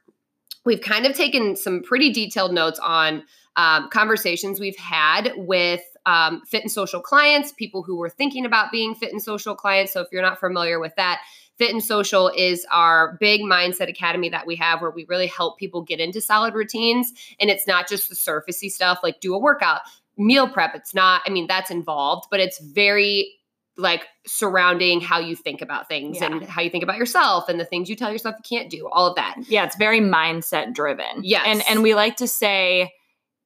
we've 0.65 0.81
kind 0.81 1.07
of 1.07 1.15
taken 1.15 1.55
some 1.55 1.83
pretty 1.83 2.13
detailed 2.13 2.53
notes 2.53 2.81
on 2.81 3.23
um, 3.57 3.89
conversations 3.91 4.61
we've 4.61 4.77
had 4.77 5.33
with 5.37 5.83
um, 6.07 6.43
fit 6.47 6.63
and 6.63 6.73
social 6.73 7.01
clients, 7.01 7.53
people 7.53 7.83
who 7.83 7.97
were 7.97 8.09
thinking 8.09 8.47
about 8.47 8.73
being 8.73 8.95
fit 8.95 9.13
and 9.13 9.23
social 9.23 9.55
clients. 9.55 9.93
So 9.93 10.01
if 10.01 10.09
you're 10.11 10.23
not 10.23 10.41
familiar 10.41 10.81
with 10.81 10.95
that, 10.97 11.21
Fit 11.59 11.71
and 11.73 11.83
Social 11.83 12.29
is 12.37 12.65
our 12.71 13.17
big 13.21 13.41
mindset 13.43 13.89
academy 13.89 14.29
that 14.31 14.47
we 14.47 14.57
have 14.57 14.81
where 14.81 14.91
we 14.91 15.05
really 15.09 15.27
help 15.27 15.59
people 15.59 15.83
get 15.83 16.01
into 16.01 16.21
solid 16.21 16.55
routines. 16.55 17.13
And 17.41 17.51
it's 17.51 17.67
not 17.67 17.89
just 17.89 18.09
the 18.09 18.15
surfacey 18.15 18.71
stuff 18.71 19.01
like 19.03 19.21
do 19.21 19.35
a 19.35 19.39
workout, 19.39 19.81
meal 20.17 20.49
prep. 20.49 20.75
It's 20.75 20.95
not, 20.95 21.23
I 21.27 21.31
mean, 21.31 21.47
that's 21.47 21.71
involved, 21.71 22.29
but 22.31 22.41
it's 22.41 22.61
very 22.61 23.35
like 23.77 24.07
surrounding 24.27 25.01
how 25.01 25.21
you 25.21 25.37
think 25.37 25.63
about 25.63 25.87
things 25.89 26.19
Yeah. 26.21 26.27
and 26.27 26.43
how 26.45 26.63
you 26.63 26.71
think 26.71 26.83
about 26.83 26.97
yourself 26.97 27.49
and 27.49 27.61
the 27.61 27.65
things 27.65 27.89
you 27.89 27.95
tell 27.95 28.11
yourself 28.11 28.35
you 28.39 28.59
can't 28.59 28.71
do, 28.71 28.89
all 28.91 29.07
of 29.07 29.15
that. 29.17 29.37
Yeah, 29.49 29.65
it's 29.65 29.77
very 29.77 30.01
mindset 30.01 30.75
driven. 30.75 31.23
Yes. 31.23 31.45
And 31.47 31.63
and 31.69 31.83
we 31.83 31.95
like 31.95 32.17
to 32.17 32.27
say 32.29 32.93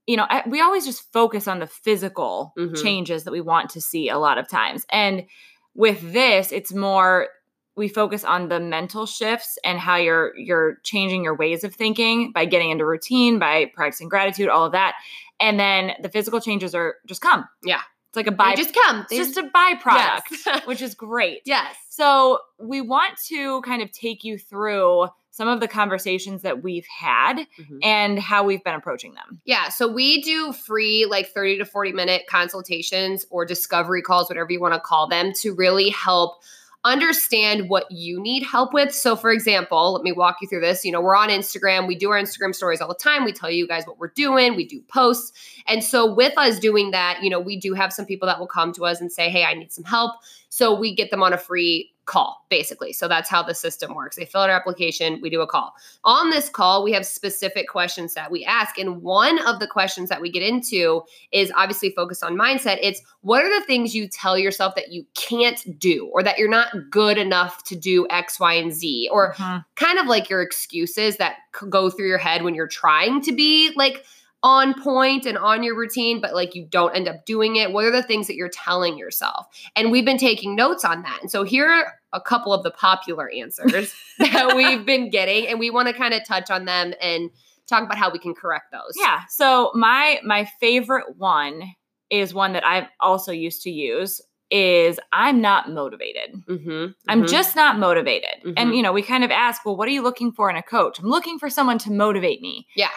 you 0.06 0.16
know, 0.16 0.26
I, 0.28 0.42
we 0.48 0.60
always 0.60 0.84
just 0.84 1.12
focus 1.12 1.46
on 1.46 1.60
the 1.60 1.66
physical 1.68 2.52
Mhm. 2.58 2.82
changes 2.82 3.22
that 3.22 3.30
we 3.30 3.40
want 3.40 3.70
to 3.70 3.80
see 3.80 4.08
a 4.08 4.18
lot 4.18 4.36
of 4.36 4.48
times. 4.48 4.84
And 4.90 5.26
with 5.74 6.12
this, 6.12 6.50
it's 6.50 6.72
more 6.74 7.28
we 7.76 7.88
focus 7.88 8.22
on 8.24 8.48
the 8.48 8.60
mental 8.60 9.06
shifts 9.06 9.58
and 9.64 9.78
how 9.78 9.96
you're 9.96 10.36
you're 10.36 10.76
changing 10.82 11.24
your 11.24 11.34
ways 11.34 11.64
of 11.64 11.74
thinking 11.74 12.32
by 12.32 12.44
getting 12.44 12.70
into 12.70 12.84
routine, 12.84 13.38
by 13.38 13.70
practicing 13.74 14.08
gratitude, 14.08 14.48
all 14.48 14.66
of 14.66 14.72
that. 14.72 14.94
And 15.40 15.58
then 15.58 15.92
the 16.02 16.08
physical 16.08 16.40
changes 16.40 16.74
are 16.74 16.96
just 17.06 17.20
come. 17.20 17.46
Yeah. 17.64 17.80
It's 18.08 18.16
like 18.16 18.26
a 18.26 18.30
They 18.30 18.62
just 18.62 18.74
come. 18.74 19.06
it's 19.10 19.34
just 19.34 19.38
a 19.38 19.42
byproduct, 19.48 20.44
Yes. 20.46 20.62
which 20.66 20.82
is 20.82 20.94
great. 20.94 21.40
yes. 21.46 21.74
So, 21.88 22.40
we 22.58 22.80
want 22.82 23.16
to 23.28 23.62
kind 23.62 23.80
of 23.82 23.90
take 23.90 24.22
you 24.22 24.36
through 24.38 25.08
some 25.30 25.48
of 25.48 25.60
the 25.60 25.68
conversations 25.68 26.42
that 26.42 26.62
we've 26.62 26.86
had 26.86 27.46
Mhm. 27.58 27.78
and 27.82 28.18
how 28.18 28.44
we've 28.44 28.62
been 28.62 28.74
approaching 28.74 29.14
them. 29.14 29.40
Yeah, 29.46 29.70
so 29.70 29.88
we 29.88 30.20
do 30.20 30.52
free 30.52 31.06
like 31.06 31.28
30 31.32 31.56
to 31.58 31.64
40 31.64 31.92
minute 31.92 32.24
consultations 32.28 33.24
or 33.30 33.46
discovery 33.46 34.02
calls, 34.02 34.28
whatever 34.28 34.52
you 34.52 34.60
want 34.60 34.74
to 34.74 34.80
call 34.80 35.08
them, 35.08 35.32
to 35.40 35.54
really 35.54 35.88
help 35.88 36.42
understand 36.84 37.68
what 37.68 37.90
you 37.90 38.20
need 38.20 38.42
help 38.42 38.72
with. 38.72 38.92
So, 38.92 39.14
for 39.14 39.30
example, 39.30 39.92
let 39.92 40.02
me 40.02 40.12
walk 40.12 40.38
you 40.42 40.48
through 40.48 40.60
this. 40.60 40.84
You 40.84 40.92
know, 40.92 41.00
we're 41.00 41.16
on 41.16 41.28
Instagram, 41.28 41.86
we 41.86 41.94
do 41.94 42.10
our 42.10 42.20
Instagram 42.20 42.54
stories 42.54 42.80
all 42.80 42.88
the 42.88 42.94
time. 42.94 43.24
We 43.24 43.32
tell 43.32 43.50
you 43.50 43.68
guys 43.68 43.86
what 43.86 43.98
we're 43.98 44.08
doing, 44.08 44.56
we 44.56 44.66
do 44.66 44.80
posts. 44.88 45.32
And 45.66 45.84
so, 45.84 46.12
with 46.12 46.36
us 46.36 46.58
doing 46.58 46.90
that, 46.90 47.22
you 47.22 47.30
know, 47.30 47.40
we 47.40 47.56
do 47.56 47.74
have 47.74 47.92
some 47.92 48.06
people 48.06 48.26
that 48.26 48.38
will 48.38 48.48
come 48.48 48.72
to 48.72 48.84
us 48.84 49.00
and 49.00 49.12
say, 49.12 49.30
Hey, 49.30 49.44
I 49.44 49.54
need 49.54 49.72
some 49.72 49.84
help. 49.84 50.12
So, 50.48 50.78
we 50.78 50.94
get 50.94 51.10
them 51.10 51.22
on 51.22 51.32
a 51.32 51.38
free 51.38 51.91
call, 52.06 52.44
basically. 52.50 52.92
So, 52.92 53.08
that's 53.08 53.28
how 53.30 53.42
the 53.42 53.54
system 53.54 53.94
works. 53.94 54.16
They 54.16 54.24
fill 54.24 54.42
out 54.42 54.50
our 54.50 54.56
application, 54.56 55.20
we 55.22 55.30
do 55.30 55.40
a 55.40 55.46
call. 55.46 55.74
On 56.04 56.30
this 56.30 56.48
call, 56.48 56.82
we 56.82 56.92
have 56.92 57.06
specific 57.06 57.68
questions 57.68 58.14
that 58.14 58.30
we 58.30 58.44
ask. 58.44 58.78
And 58.78 59.02
one 59.02 59.38
of 59.46 59.60
the 59.60 59.66
questions 59.66 60.08
that 60.08 60.20
we 60.20 60.30
get 60.30 60.42
into 60.42 61.02
is 61.30 61.52
obviously 61.56 61.90
focused 61.90 62.24
on 62.24 62.36
mindset. 62.36 62.78
It's 62.82 63.00
what 63.20 63.44
are 63.44 63.60
the 63.60 63.64
things 63.66 63.94
you 63.94 64.08
tell 64.08 64.36
yourself 64.36 64.74
that 64.74 64.90
you 64.92 65.06
can't 65.14 65.78
do 65.78 66.06
or 66.12 66.22
that 66.22 66.38
you're 66.38 66.50
not 66.50 66.90
good 66.90 67.18
enough 67.18 67.62
to 67.64 67.76
do 67.76 68.06
X, 68.10 68.40
Y, 68.40 68.52
and 68.54 68.72
Z? 68.72 69.08
Or 69.12 69.34
Mhm. 69.34 69.64
kind 69.76 69.98
of 69.98 70.06
like 70.06 70.28
your 70.28 70.42
excuses 70.42 71.18
that 71.18 71.36
go 71.68 71.88
through 71.90 72.08
your 72.08 72.18
head 72.18 72.42
when 72.42 72.54
you're 72.54 72.66
trying 72.66 73.20
to 73.22 73.32
be 73.32 73.70
like 73.76 74.04
on 74.42 74.74
point 74.82 75.24
and 75.26 75.38
on 75.38 75.62
your 75.62 75.76
routine, 75.76 76.20
but 76.20 76.34
like 76.34 76.54
you 76.54 76.64
don't 76.64 76.94
end 76.96 77.06
up 77.08 77.24
doing 77.24 77.56
it. 77.56 77.72
What 77.72 77.84
are 77.84 77.90
the 77.92 78.02
things 78.02 78.26
that 78.26 78.34
you're 78.34 78.48
telling 78.48 78.98
yourself? 78.98 79.46
And 79.76 79.92
we've 79.92 80.04
been 80.04 80.18
taking 80.18 80.56
notes 80.56 80.84
on 80.84 81.02
that. 81.02 81.18
And 81.22 81.30
so 81.30 81.44
here 81.44 81.68
are 81.70 81.92
a 82.12 82.20
couple 82.20 82.52
of 82.52 82.62
the 82.64 82.70
popular 82.72 83.30
answers 83.30 83.94
that 84.18 84.54
we've 84.56 84.84
been 84.84 85.10
getting, 85.10 85.46
and 85.46 85.58
we 85.60 85.70
want 85.70 85.88
to 85.88 85.94
kind 85.94 86.12
of 86.14 86.26
touch 86.26 86.50
on 86.50 86.64
them 86.64 86.92
and 87.00 87.30
talk 87.68 87.84
about 87.84 87.96
how 87.96 88.10
we 88.10 88.18
can 88.18 88.34
correct 88.34 88.72
those. 88.72 88.92
Yeah. 88.96 89.20
So 89.28 89.70
my 89.74 90.18
my 90.24 90.44
favorite 90.60 91.16
one 91.16 91.62
is 92.10 92.34
one 92.34 92.52
that 92.52 92.64
I've 92.64 92.88
also 93.00 93.32
used 93.32 93.62
to 93.62 93.70
use 93.70 94.20
is 94.50 95.00
I'm 95.12 95.40
not 95.40 95.70
motivated. 95.70 96.34
Mm-hmm. 96.46 96.92
I'm 97.08 97.26
just 97.26 97.56
not 97.56 97.78
motivated. 97.78 98.42
And 98.44 98.70
Mhm. 98.70 98.76
you 98.76 98.82
know, 98.82 98.92
we 98.92 99.00
kind 99.00 99.24
of 99.24 99.30
ask, 99.30 99.64
well, 99.64 99.76
what 99.78 99.88
are 99.88 99.92
you 99.92 100.02
looking 100.02 100.30
for 100.30 100.50
in 100.50 100.56
a 100.56 100.62
coach? 100.62 100.98
I'm 100.98 101.06
looking 101.08 101.38
for 101.38 101.48
someone 101.48 101.78
to 101.78 101.90
motivate 101.92 102.42
me. 102.42 102.66
Yeah. 102.76 102.90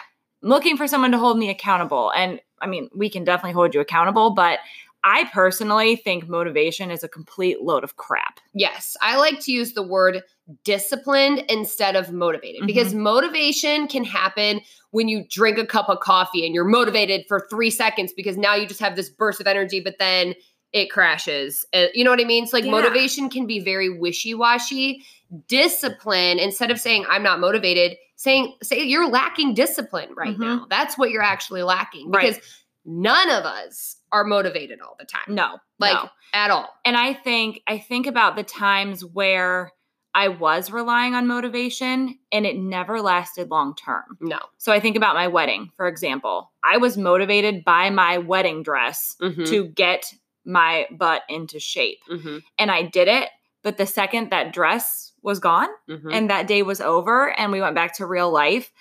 Looking 0.46 0.78
for 0.78 0.88
someone 0.88 1.12
to 1.12 1.18
hold 1.18 1.38
me 1.38 1.50
accountable. 1.50 2.12
And 2.16 2.40
I 2.62 2.68
mean, 2.68 2.90
we 2.96 3.10
can 3.10 3.24
definitely 3.24 3.54
hold 3.54 3.74
you 3.74 3.82
accountable, 3.82 4.30
but 4.30 4.60
I 5.04 5.30
personally 5.34 5.96
think 5.96 6.28
motivation 6.28 6.90
is 6.90 7.04
a 7.04 7.08
complete 7.08 7.62
load 7.62 7.84
of 7.84 7.96
crap. 7.98 8.40
Yes, 8.54 8.98
I 9.02 9.18
like 9.18 9.40
to 9.42 9.52
use 9.52 9.74
the 9.74 9.84
word 9.84 10.24
disciplined 10.64 11.40
instead 11.50 11.96
of 11.96 12.12
motivated 12.12 12.66
because 12.66 12.94
motivation 12.94 13.88
can 13.88 14.04
happen 14.04 14.62
when 14.92 15.08
you 15.08 15.26
drink 15.30 15.58
a 15.58 15.66
cup 15.66 15.90
of 15.90 16.00
coffee 16.00 16.46
and 16.46 16.56
you're 16.56 16.64
motivated 16.64 17.26
for 17.28 17.48
three 17.50 17.70
seconds 17.70 18.14
because 18.14 18.38
now 18.38 18.56
you 18.56 18.68
just 18.68 18.80
have 18.80 18.96
this 18.96 19.10
burst 19.10 19.42
of 19.42 19.48
energy, 19.48 19.80
but 19.80 19.98
then 20.00 20.34
it 20.74 20.90
crashes. 20.92 21.66
Uh, 21.74 21.86
you 21.94 22.04
know 22.04 22.10
what 22.10 22.20
I 22.20 22.26
mean? 22.26 22.48
So, 22.48 22.58
like, 22.58 22.66
Yeah. 22.66 22.72
motivation 22.72 23.30
can 23.30 23.46
be 23.46 23.60
very 23.60 23.90
wishy 23.90 24.34
washy. 24.34 25.06
Discipline, 25.48 26.40
instead 26.40 26.72
of 26.72 26.80
saying, 26.80 27.06
I'm 27.10 27.24
not 27.24 27.40
motivated, 27.40 27.98
saying, 28.16 28.56
say 28.64 28.84
you're 28.84 29.10
lacking 29.10 29.54
discipline 29.54 30.10
right 30.16 30.36
Mhm. 30.36 30.40
now. 30.40 30.66
That's 30.70 30.98
what 30.98 31.12
you're 31.12 31.22
actually 31.24 31.64
lacking 31.64 32.12
Right. 32.12 32.34
because 32.34 32.60
none 32.86 33.30
of 33.30 33.44
us 33.46 33.98
are 34.12 34.24
motivated 34.24 34.80
all 34.82 34.96
the 35.00 35.06
time, 35.06 35.24
No. 35.28 35.58
like 35.80 35.94
no. 35.96 36.10
at 36.34 36.52
all. 36.52 36.70
and 36.86 36.96
i 36.96 37.14
think 37.14 37.62
i 37.68 37.78
think 37.80 38.06
about 38.08 38.36
the 38.36 38.44
times 38.44 39.04
where 39.04 39.72
i 40.14 40.28
was 40.28 40.70
relying 40.72 41.16
on 41.16 41.26
motivation 41.28 42.18
and 42.32 42.46
it 42.46 42.56
never 42.58 43.02
lasted 43.02 43.50
long 43.50 43.76
term 43.76 44.04
No. 44.22 44.38
so 44.60 44.72
i 44.72 44.80
think 44.80 44.96
about 44.96 45.16
my 45.16 45.28
wedding 45.28 45.72
for 45.76 45.88
example 45.88 46.52
i 46.64 46.78
was 46.78 46.96
motivated 46.98 47.66
by 47.66 47.90
my 47.90 48.20
wedding 48.20 48.62
dress 48.64 49.16
Mhm. 49.20 49.48
to 49.50 49.66
get 49.70 50.14
my 50.46 50.88
butt 50.92 51.24
into 51.28 51.60
shape 51.60 52.00
Mhm. 52.10 52.44
and 52.60 52.70
i 52.72 52.84
did 52.84 53.08
it 53.08 53.30
but 53.64 53.78
the 53.78 53.88
second 53.88 54.30
that 54.30 54.54
dress 54.54 55.12
was 55.26 55.40
gone 55.40 55.68
Mhm. 55.90 56.14
and 56.14 56.30
that 56.30 56.48
day 56.48 56.62
was 56.62 56.80
over 56.80 57.38
and 57.38 57.52
we 57.52 57.60
went 57.60 57.76
back 57.76 57.94
to 57.98 58.06
real 58.06 58.32
life 58.32 58.72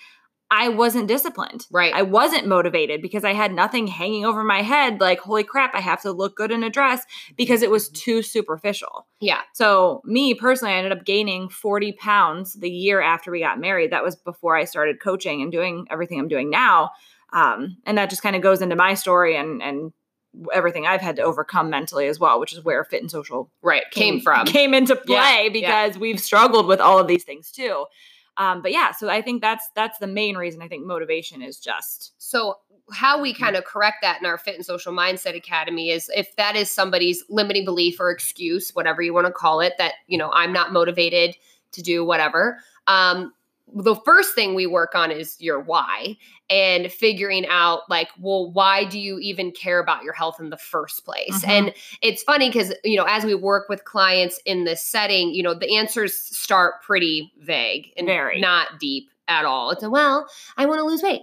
i 0.51 0.69
wasn't 0.69 1.07
disciplined 1.07 1.65
right. 1.71 1.91
I 1.93 2.03
wasn't 2.03 2.45
motivated 2.47 3.01
because 3.01 3.23
I 3.25 3.33
had 3.33 3.51
nothing 3.51 3.87
hanging 3.87 4.25
over 4.25 4.43
my 4.43 4.61
head 4.61 5.01
like, 5.01 5.19
holy 5.19 5.43
crap, 5.43 5.73
I 5.73 5.81
have 5.81 6.01
to 6.03 6.11
look 6.11 6.35
good 6.37 6.51
in 6.51 6.63
a 6.63 6.69
dress 6.69 7.03
because 7.35 7.63
it 7.63 7.71
was 7.71 7.89
too 7.89 8.21
superficial. 8.21 9.07
yeah. 9.19 9.41
So, 9.53 10.01
me 10.05 10.35
personally, 10.35 10.73
I 10.75 10.77
ended 10.77 10.91
up 10.95 11.03
gaining 11.03 11.49
40 11.49 11.93
pounds 11.93 12.53
the 12.53 12.69
year 12.69 13.01
after 13.01 13.31
we 13.31 13.39
got 13.39 13.59
married. 13.59 13.91
That 13.91 14.03
was 14.03 14.15
before 14.15 14.55
I 14.55 14.65
started 14.65 15.01
coaching 15.01 15.41
and 15.41 15.51
doing 15.51 15.87
everything 15.89 16.19
I'm 16.19 16.27
doing 16.27 16.51
now. 16.51 16.91
Um, 17.33 17.77
and 17.87 17.97
that 17.97 18.11
just 18.11 18.21
kind 18.21 18.35
of 18.35 18.43
goes 18.43 18.61
into 18.61 18.75
my 18.75 18.93
story 18.93 19.35
and, 19.35 19.63
and, 19.63 19.93
everything 20.53 20.85
I've 20.85 21.01
had 21.01 21.15
to 21.17 21.21
overcome 21.21 21.69
mentally 21.69 22.07
as 22.07 22.19
well, 22.19 22.39
which 22.39 22.53
is 22.53 22.63
where 22.63 22.83
fit 22.83 23.01
and 23.01 23.11
social 23.11 23.49
Right. 23.61 23.83
Came, 23.91 24.19
from. 24.19 24.45
came 24.45 24.73
into 24.73 24.95
play 24.95 25.43
yeah. 25.45 25.49
because 25.49 25.97
we've 25.97 26.19
struggled 26.19 26.67
with 26.67 26.79
all 26.79 26.99
of 26.99 27.07
these 27.07 27.23
things 27.23 27.51
too. 27.51 27.85
Um, 28.37 28.61
but 28.61 28.71
yeah, 28.71 28.91
so 28.91 29.09
I 29.09 29.21
think 29.21 29.41
that's 29.41 29.69
that's 29.75 29.97
the 29.99 30.07
main 30.07 30.35
reason 30.35 30.61
I 30.61 30.67
think 30.67 30.85
motivation 30.85 31.41
is 31.41 31.57
just 31.57 32.13
So 32.17 32.57
how 32.91 33.19
we 33.19 33.33
kind 33.33 33.55
of 33.55 33.63
correct 33.63 33.97
that 34.01 34.19
in 34.19 34.25
our 34.25 34.37
Fit 34.37 34.55
and 34.55 34.65
Social 34.65 34.93
Mindset 34.93 35.35
Academy 35.35 35.89
is 35.89 36.11
if 36.15 36.35
that 36.35 36.55
is 36.55 36.69
somebody's 36.69 37.23
limiting 37.29 37.65
belief 37.65 37.99
or 37.99 38.11
excuse, 38.11 38.71
whatever 38.71 39.01
you 39.01 39.13
want 39.13 39.27
to 39.27 39.33
call 39.33 39.61
it, 39.61 39.73
that 39.77 39.93
you 40.07 40.17
know 40.17 40.31
I'm 40.33 40.53
not 40.53 40.73
motivated 40.73 41.35
to 41.71 41.81
do 41.81 42.05
whatever. 42.05 42.59
Um, 42.87 43.33
the 43.73 43.95
first 44.05 44.35
thing 44.35 44.53
we 44.53 44.67
work 44.67 44.93
on 44.95 45.09
is 45.11 45.35
your 45.39 45.59
why 45.59 46.15
and 46.49 46.91
figuring 46.91 47.45
out 47.47 47.81
like 47.89 48.09
well 48.19 48.51
why 48.51 48.85
do 48.85 48.99
you 48.99 49.17
even 49.19 49.51
care 49.51 49.79
about 49.79 50.03
your 50.03 50.13
health 50.13 50.39
in 50.39 50.49
the 50.51 50.57
first 50.57 51.03
place 51.03 51.43
Mhm. 51.43 51.49
and 51.49 51.73
it's 52.03 52.21
funny 52.21 52.49
because 52.49 52.73
you 52.83 52.95
know 52.95 53.05
as 53.05 53.23
we 53.25 53.33
work 53.33 53.67
with 53.67 53.83
clients 53.83 54.39
in 54.45 54.65
this 54.65 54.85
setting 54.85 55.33
you 55.33 55.41
know 55.41 55.55
the 55.55 55.75
answers 55.75 56.13
start 56.15 56.75
pretty 56.83 57.33
vague 57.39 57.91
and 57.97 58.05
Very. 58.05 58.39
not 58.39 58.79
deep 58.79 59.09
at 59.27 59.45
all 59.45 59.71
it's 59.71 59.81
a 59.83 59.89
well 59.89 60.27
i 60.57 60.65
want 60.67 60.79
to 60.79 60.83
lose 60.85 61.01
weight 61.01 61.21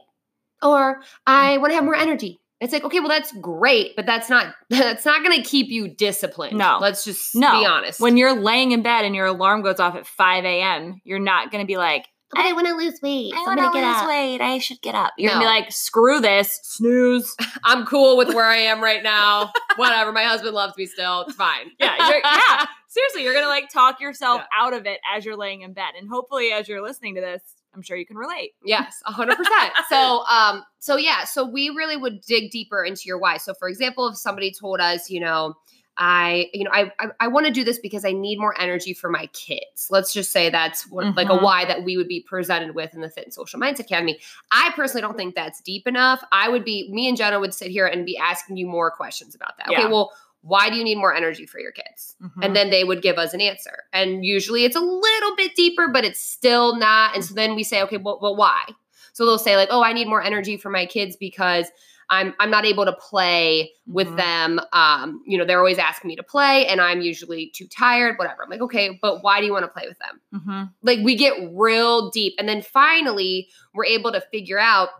or 0.62 1.00
i 1.28 1.56
want 1.58 1.70
to 1.70 1.74
have 1.76 1.84
more 1.84 1.94
energy 1.94 2.40
it's 2.60 2.72
like 2.72 2.82
okay 2.84 2.98
well 2.98 3.08
that's 3.08 3.30
great 3.40 3.94
but 3.94 4.04
that's 4.04 4.28
not 4.28 4.54
that's 4.68 5.04
not 5.04 5.22
going 5.24 5.40
to 5.40 5.48
keep 5.48 5.68
you 5.68 5.86
disciplined 5.86 6.58
No. 6.58 6.78
let's 6.80 7.04
just 7.04 7.36
No. 7.36 7.60
be 7.60 7.66
honest 7.66 8.00
when 8.00 8.16
you're 8.16 8.34
laying 8.34 8.72
in 8.72 8.82
bed 8.82 9.04
and 9.04 9.14
your 9.14 9.26
alarm 9.26 9.62
goes 9.62 9.78
off 9.78 9.94
at 9.94 10.06
5 10.08 10.44
a.m., 10.44 11.00
you're 11.04 11.20
not 11.20 11.52
going 11.52 11.62
to 11.62 11.66
be 11.66 11.76
like, 11.76 12.06
i 12.36 12.52
want 12.52 12.66
to 12.66 12.74
lose 12.74 13.00
weight 13.02 13.32
I 13.34 13.42
want 13.42 13.60
to 13.60 13.66
lose 13.78 14.08
weight. 14.08 14.40
I 14.40 14.58
should 14.58 14.80
get 14.80 14.94
up. 14.94 15.12
You're 15.18 15.30
going 15.30 15.40
to 15.42 15.44
be 15.44 15.60
like, 15.60 15.72
screw 15.72 16.20
this, 16.20 16.60
snooze. 16.62 17.34
i'm 17.64 17.84
cool 17.86 18.16
with 18.16 18.34
where 18.34 18.44
i 18.46 18.56
am 18.56 18.82
right 18.82 19.02
now 19.02 19.52
whatever 19.76 20.12
my 20.12 20.24
husband 20.24 20.54
loves 20.54 20.76
me 20.76 20.86
still 20.86 21.22
it's 21.22 21.34
fine 21.34 21.70
Yeah, 21.78 22.08
you're, 22.08 22.20
yeah. 22.24 22.66
Seriously, 22.88 23.22
you're 23.24 23.32
going 23.32 23.44
to 23.46 23.48
like 23.48 23.70
talk 23.70 24.00
yourself 24.02 24.42
Yeah. 24.42 24.64
out 24.66 24.74
of 24.74 24.84
it 24.84 25.00
as 25.16 25.24
you're 25.24 25.36
laying 25.36 25.62
in 25.62 25.72
bed. 25.72 25.92
And 25.98 26.10
hopefully, 26.10 26.52
as 26.52 26.68
you're 26.68 26.82
listening 26.82 27.14
to 27.14 27.22
this, 27.22 27.40
I'm 27.74 27.80
sure 27.80 27.96
you 27.96 28.04
can 28.04 28.18
relate. 28.18 28.50
Yes, 28.62 28.96
a 29.06 29.12
hundred 29.12 29.36
percent. 29.38 29.72
So, 29.88 30.24
um, 30.26 30.62
so 30.78 30.96
yeah, 30.98 31.24
so 31.24 31.42
we 31.46 31.70
really 31.70 31.96
would 31.96 32.20
dig 32.28 32.50
deeper 32.50 32.84
into 32.84 33.04
your 33.06 33.18
why. 33.18 33.38
So, 33.38 33.54
for 33.54 33.70
example, 33.70 34.08
if 34.08 34.18
somebody 34.18 34.52
told 34.52 34.78
us, 34.80 35.08
you 35.08 35.20
know, 35.20 35.54
I, 35.98 36.48
you 36.54 36.64
know, 36.64 36.70
I, 36.72 36.90
I, 36.98 37.06
I 37.20 37.28
want 37.28 37.46
to 37.46 37.52
do 37.52 37.64
this 37.64 37.78
because 37.78 38.04
I 38.04 38.12
need 38.12 38.38
more 38.38 38.58
energy 38.58 38.94
for 38.94 39.10
my 39.10 39.26
kids. 39.34 39.88
Let's 39.90 40.12
just 40.12 40.32
say 40.32 40.48
that's 40.48 40.88
what, 40.90 41.14
like 41.16 41.28
a 41.28 41.32
Mhm. 41.32 41.42
why 41.42 41.64
that 41.66 41.84
we 41.84 41.96
would 41.98 42.08
be 42.08 42.20
presented 42.20 42.74
with 42.74 42.94
in 42.94 43.02
the 43.02 43.10
Fit 43.10 43.24
and 43.24 43.34
Social 43.34 43.60
Mindset 43.60 43.80
Academy. 43.80 44.18
I 44.50 44.70
personally 44.74 45.02
don't 45.02 45.16
think 45.16 45.34
that's 45.34 45.60
deep 45.60 45.86
enough. 45.86 46.24
I 46.32 46.48
would 46.48 46.64
be, 46.64 46.88
me 46.90 47.08
and 47.08 47.16
Jenna 47.16 47.38
would 47.40 47.52
sit 47.52 47.70
here 47.70 47.86
and 47.86 48.06
be 48.06 48.16
asking 48.16 48.56
you 48.56 48.66
more 48.66 48.90
questions 48.90 49.34
about 49.34 49.58
that. 49.58 49.68
Okay, 49.68 49.86
well, 49.90 50.12
why 50.40 50.70
do 50.70 50.76
you 50.76 50.82
need 50.82 50.96
more 50.96 51.14
energy 51.14 51.46
for 51.46 51.60
your 51.60 51.72
kids? 51.72 52.16
Mhm. 52.22 52.44
and 52.44 52.56
then 52.56 52.70
they 52.70 52.84
would 52.84 53.02
give 53.02 53.18
us 53.18 53.34
an 53.34 53.40
answer. 53.40 53.84
And 53.92 54.24
usually 54.24 54.64
it's 54.64 54.76
a 54.76 54.80
little 54.80 55.36
bit 55.36 55.54
deeper, 55.54 55.88
but 55.88 56.04
it's 56.04 56.20
still 56.20 56.74
not. 56.76 57.14
And 57.14 57.24
so 57.24 57.34
then 57.34 57.54
we 57.54 57.62
say, 57.64 57.82
okay, 57.82 57.96
well, 57.98 58.18
well 58.22 58.34
why? 58.34 58.62
So 59.12 59.26
they'll 59.26 59.38
say 59.38 59.56
like, 59.56 59.68
oh, 59.70 59.84
I 59.84 59.92
need 59.92 60.08
more 60.08 60.22
energy 60.22 60.56
for 60.56 60.70
my 60.70 60.86
kids 60.86 61.16
because 61.16 61.66
I'm 62.12 62.34
I'm 62.38 62.50
not 62.50 62.64
able 62.64 62.84
to 62.84 62.92
play 62.92 63.72
with 63.86 64.06
Mhm. 64.08 64.16
them. 64.16 64.60
Um, 64.72 65.22
you 65.26 65.38
know, 65.38 65.44
they're 65.44 65.58
always 65.58 65.78
asking 65.78 66.08
me 66.08 66.16
to 66.16 66.22
play, 66.22 66.66
and 66.68 66.80
I'm 66.80 67.00
usually 67.00 67.50
too 67.54 67.66
tired. 67.66 68.18
Whatever. 68.18 68.44
I'm 68.44 68.50
like, 68.50 68.60
okay, 68.60 68.98
but 69.02 69.22
why 69.24 69.40
do 69.40 69.46
you 69.46 69.52
want 69.52 69.64
to 69.64 69.68
play 69.70 69.88
with 69.88 69.98
them? 69.98 70.20
Mhm. 70.40 70.72
Like 70.82 71.00
we 71.02 71.16
get 71.16 71.34
real 71.52 72.10
deep, 72.10 72.34
and 72.38 72.48
then 72.48 72.62
finally 72.62 73.48
we're 73.74 73.86
able 73.86 74.12
to 74.12 74.20
figure 74.20 74.58
out 74.60 74.90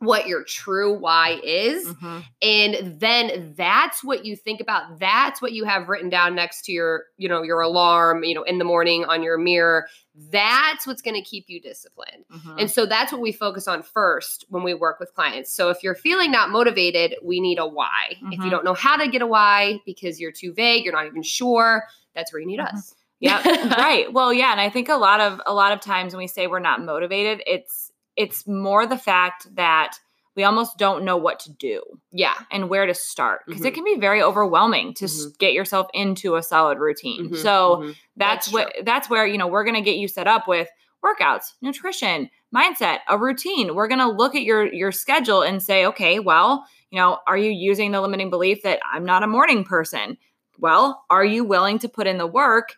what 0.00 0.28
your 0.28 0.44
true 0.44 0.92
why 0.96 1.40
is. 1.42 1.84
Mhm. 1.88 2.24
And 2.40 3.00
then 3.00 3.54
that's 3.56 4.04
what 4.04 4.24
you 4.24 4.36
think 4.36 4.60
about. 4.60 5.00
That's 5.00 5.42
what 5.42 5.50
you 5.52 5.64
have 5.64 5.88
written 5.88 6.08
down 6.08 6.36
next 6.36 6.64
to 6.66 6.72
your, 6.72 7.06
you 7.16 7.28
know, 7.28 7.42
your 7.42 7.60
alarm, 7.62 8.22
you 8.22 8.32
know, 8.34 8.44
in 8.44 8.58
the 8.58 8.64
morning 8.64 9.04
on 9.06 9.24
your 9.24 9.38
mirror. 9.38 9.88
That's 10.30 10.86
what's 10.86 11.00
going 11.02 11.14
to 11.14 11.22
keep 11.22 11.44
you 11.48 11.60
disciplined. 11.60 12.24
Mhm. 12.32 12.60
And 12.60 12.70
so 12.70 12.86
that's 12.86 13.12
what 13.12 13.20
we 13.20 13.30
focus 13.30 13.68
on 13.68 13.82
first 13.82 14.44
when 14.48 14.62
we 14.64 14.74
work 14.74 14.98
with 14.98 15.14
clients. 15.14 15.52
So 15.52 15.70
if 15.70 15.82
you're 15.82 15.94
feeling 15.94 16.32
not 16.32 16.50
motivated, 16.50 17.14
we 17.22 17.40
need 17.40 17.58
a 17.58 17.66
why. 17.66 18.16
If 18.32 18.38
you 18.40 18.46
Mhm. 18.46 18.50
don't 18.50 18.64
know 18.64 18.74
how 18.74 18.96
to 18.96 19.08
get 19.08 19.22
a 19.22 19.26
why 19.26 19.80
because 19.86 20.20
you're 20.20 20.32
too 20.32 20.52
vague, 20.52 20.84
you're 20.84 20.92
not 20.92 21.06
even 21.06 21.22
sure, 21.22 21.84
that's 22.14 22.32
where 22.32 22.40
you 22.40 22.46
need 22.46 22.60
Mhm. 22.60 22.72
us. 22.74 22.94
Yeah, 23.20 23.42
right. 23.76 24.12
Well, 24.12 24.32
yeah, 24.32 24.52
and 24.52 24.60
I 24.60 24.70
think 24.70 24.88
a 24.88 24.94
lot 24.94 25.20
of 25.20 25.40
a 25.44 25.52
lot 25.52 25.72
of 25.72 25.80
times 25.80 26.14
when 26.14 26.18
we 26.18 26.28
say 26.28 26.46
we're 26.46 26.60
not 26.60 26.84
motivated, 26.84 27.42
it's 27.48 27.90
it's 28.14 28.46
more 28.46 28.86
the 28.86 28.96
fact 28.96 29.52
that 29.56 29.98
we 30.36 30.44
almost 30.44 30.78
don't 30.78 31.02
know 31.04 31.16
what 31.16 31.40
to 31.40 31.52
do 31.52 31.97
Yeah. 32.10 32.34
and 32.50 32.70
where 32.70 32.86
to 32.86 32.94
start 32.94 33.42
because 33.46 33.62
Mhm. 33.62 33.66
it 33.66 33.74
can 33.74 33.84
be 33.84 33.96
very 33.96 34.22
overwhelming 34.22 34.94
to 34.94 35.04
s 35.04 35.26
Mhm. 35.26 35.38
get 35.38 35.52
yourself 35.52 35.88
into 35.92 36.36
a 36.36 36.42
solid 36.42 36.78
routine. 36.78 37.28
Mhm, 37.30 37.36
So 37.36 37.76
mhm. 37.82 37.94
that's, 38.16 38.46
That's 38.46 38.52
what 38.52 38.74
that's 38.84 39.10
where, 39.10 39.26
you 39.26 39.36
know, 39.38 39.46
we're 39.46 39.64
going 39.64 39.74
to 39.74 39.82
get 39.82 39.96
you 39.96 40.08
set 40.08 40.26
up 40.26 40.48
with 40.48 40.68
workouts, 41.04 41.52
nutrition, 41.60 42.30
mindset, 42.54 43.00
a 43.08 43.18
routine. 43.18 43.74
We're 43.74 43.88
going 43.88 44.00
to 44.00 44.08
look 44.10 44.34
at 44.34 44.42
your 44.42 44.66
your 44.72 44.90
schedule 44.90 45.42
and 45.42 45.62
say, 45.62 45.84
"Okay, 45.86 46.18
well, 46.18 46.64
you 46.90 46.98
know, 46.98 47.18
are 47.26 47.36
you 47.36 47.50
using 47.50 47.92
the 47.92 48.00
limiting 48.00 48.30
belief 48.30 48.62
that 48.62 48.80
I'm 48.90 49.04
not 49.04 49.22
a 49.22 49.26
morning 49.26 49.62
person?" 49.64 50.16
Well, 50.58 51.04
are 51.10 51.24
you 51.24 51.44
willing 51.44 51.78
to 51.80 51.88
put 51.88 52.06
in 52.06 52.18
the 52.18 52.26
work 52.26 52.74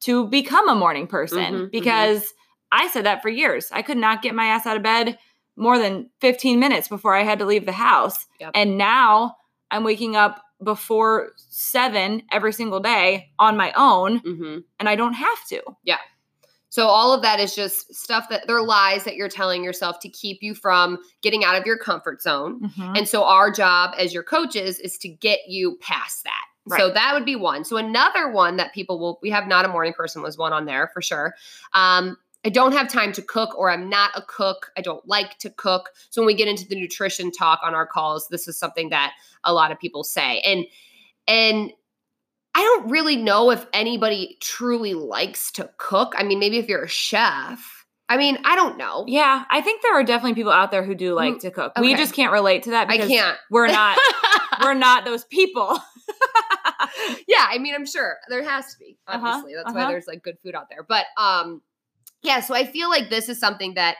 to 0.00 0.28
become 0.28 0.68
a 0.68 0.74
morning 0.74 1.06
person? 1.06 1.54
Mhm, 1.54 1.60
mhm. 1.66 1.70
because 1.70 2.32
I 2.70 2.88
said 2.88 3.06
that 3.06 3.22
for 3.22 3.28
years. 3.30 3.70
I 3.72 3.82
could 3.82 3.96
not 3.98 4.20
get 4.22 4.34
my 4.34 4.46
ass 4.46 4.66
out 4.66 4.76
of 4.76 4.82
bed 4.82 5.18
more 5.56 5.78
than 5.78 6.10
15 6.20 6.58
minutes 6.58 6.88
before 6.88 7.14
I 7.14 7.22
had 7.22 7.38
to 7.38 7.44
leave 7.44 7.66
the 7.66 7.72
house. 7.72 8.26
Yep. 8.40 8.52
And 8.54 8.76
now 8.78 9.36
I'm 9.70 9.84
waking 9.84 10.16
up 10.16 10.42
before 10.62 11.32
7 11.36 12.22
every 12.32 12.52
single 12.52 12.80
day 12.80 13.30
on 13.38 13.56
my 13.56 13.72
own 13.76 14.20
Mhm. 14.20 14.64
and 14.80 14.88
I 14.88 14.96
don't 14.96 15.12
have 15.14 15.46
to. 15.48 15.62
Yeah. 15.84 15.98
So 16.70 16.88
all 16.88 17.12
of 17.12 17.22
that 17.22 17.38
is 17.38 17.54
just 17.54 17.94
stuff 17.94 18.28
that 18.30 18.48
they're 18.48 18.62
lies 18.62 19.04
that 19.04 19.14
you're 19.14 19.28
telling 19.28 19.62
yourself 19.62 20.00
to 20.00 20.08
keep 20.08 20.42
you 20.42 20.54
from 20.56 20.98
getting 21.22 21.44
out 21.44 21.54
of 21.54 21.64
your 21.66 21.78
comfort 21.78 22.20
zone. 22.20 22.72
And 22.96 23.08
so 23.08 23.22
our 23.24 23.52
job 23.52 23.94
as 23.96 24.12
your 24.12 24.24
coaches 24.24 24.80
is 24.80 24.98
to 24.98 25.08
get 25.08 25.40
you 25.46 25.76
past 25.80 26.24
that. 26.24 26.44
So 26.78 26.90
that 26.90 27.12
would 27.14 27.24
be 27.26 27.36
one. 27.36 27.64
So 27.64 27.76
another 27.76 28.28
one 28.30 28.56
that 28.56 28.72
people 28.72 28.98
will 28.98 29.18
we 29.22 29.30
have 29.30 29.46
not 29.46 29.64
a 29.64 29.68
morning 29.68 29.92
person 29.92 30.22
was 30.22 30.36
one 30.38 30.52
on 30.52 30.64
there 30.64 30.90
for 30.94 31.00
sure. 31.02 31.34
Um 31.74 32.16
I 32.44 32.50
don't 32.50 32.72
have 32.72 32.88
time 32.88 33.12
to 33.12 33.22
cook 33.22 33.56
or 33.58 33.70
I'm 33.70 33.88
not 33.88 34.10
a 34.14 34.22
cook. 34.22 34.70
I 34.76 34.82
don't 34.82 35.06
like 35.08 35.38
to 35.38 35.50
cook. 35.50 35.90
So 36.10 36.20
when 36.20 36.26
we 36.26 36.34
get 36.34 36.48
into 36.48 36.66
the 36.68 36.78
nutrition 36.78 37.30
talk 37.30 37.60
on 37.62 37.74
our 37.74 37.86
calls, 37.86 38.28
this 38.28 38.46
is 38.46 38.58
something 38.58 38.90
that 38.90 39.12
a 39.44 39.52
lot 39.52 39.72
of 39.72 39.78
people 39.78 40.04
say. 40.04 40.40
And 40.40 40.66
and 41.26 41.72
I 42.54 42.60
don't 42.60 42.90
really 42.90 43.16
know 43.16 43.50
if 43.50 43.66
anybody 43.72 44.36
truly 44.40 44.94
likes 44.94 45.50
to 45.52 45.70
cook. 45.78 46.14
I 46.16 46.22
mean, 46.22 46.38
maybe 46.38 46.58
if 46.58 46.68
you're 46.68 46.84
a 46.84 46.88
chef. 46.88 47.86
I 48.08 48.18
mean, 48.18 48.38
I 48.44 48.54
don't 48.54 48.76
know. 48.76 49.06
Yeah, 49.08 49.44
I 49.50 49.62
think 49.62 49.82
there 49.82 49.94
are 49.94 50.04
definitely 50.04 50.34
people 50.34 50.52
out 50.52 50.70
there 50.70 50.84
who 50.84 50.94
do 50.94 51.14
like 51.14 51.36
Mm, 51.36 51.40
to 51.40 51.50
cook. 51.50 51.72
We 51.80 51.94
just 51.94 52.12
can't 52.12 52.32
relate 52.32 52.64
to 52.64 52.70
that 52.72 52.90
I 52.90 52.98
can't. 52.98 53.38
we're 53.50 53.66
not 53.66 53.98
we're 54.62 54.74
not 54.74 55.06
those 55.06 55.24
people. 55.24 55.78
yeah, 57.26 57.46
I 57.50 57.58
mean, 57.58 57.74
I'm 57.74 57.86
sure 57.86 58.18
there 58.28 58.42
has 58.42 58.72
to 58.74 58.78
be. 58.78 58.98
Uh-huh, 59.08 59.26
Obviously, 59.26 59.54
that's 59.54 59.72
why 59.74 59.80
uh-huh. 59.80 59.90
there's 59.90 60.06
like 60.06 60.22
good 60.22 60.38
food 60.42 60.54
out 60.54 60.68
there. 60.68 60.82
But 60.82 61.06
um, 61.16 61.62
yeah. 62.24 62.40
So 62.40 62.54
I 62.54 62.64
feel 62.66 62.88
like 62.88 63.10
this 63.10 63.28
is 63.28 63.38
something 63.38 63.74
that 63.74 63.96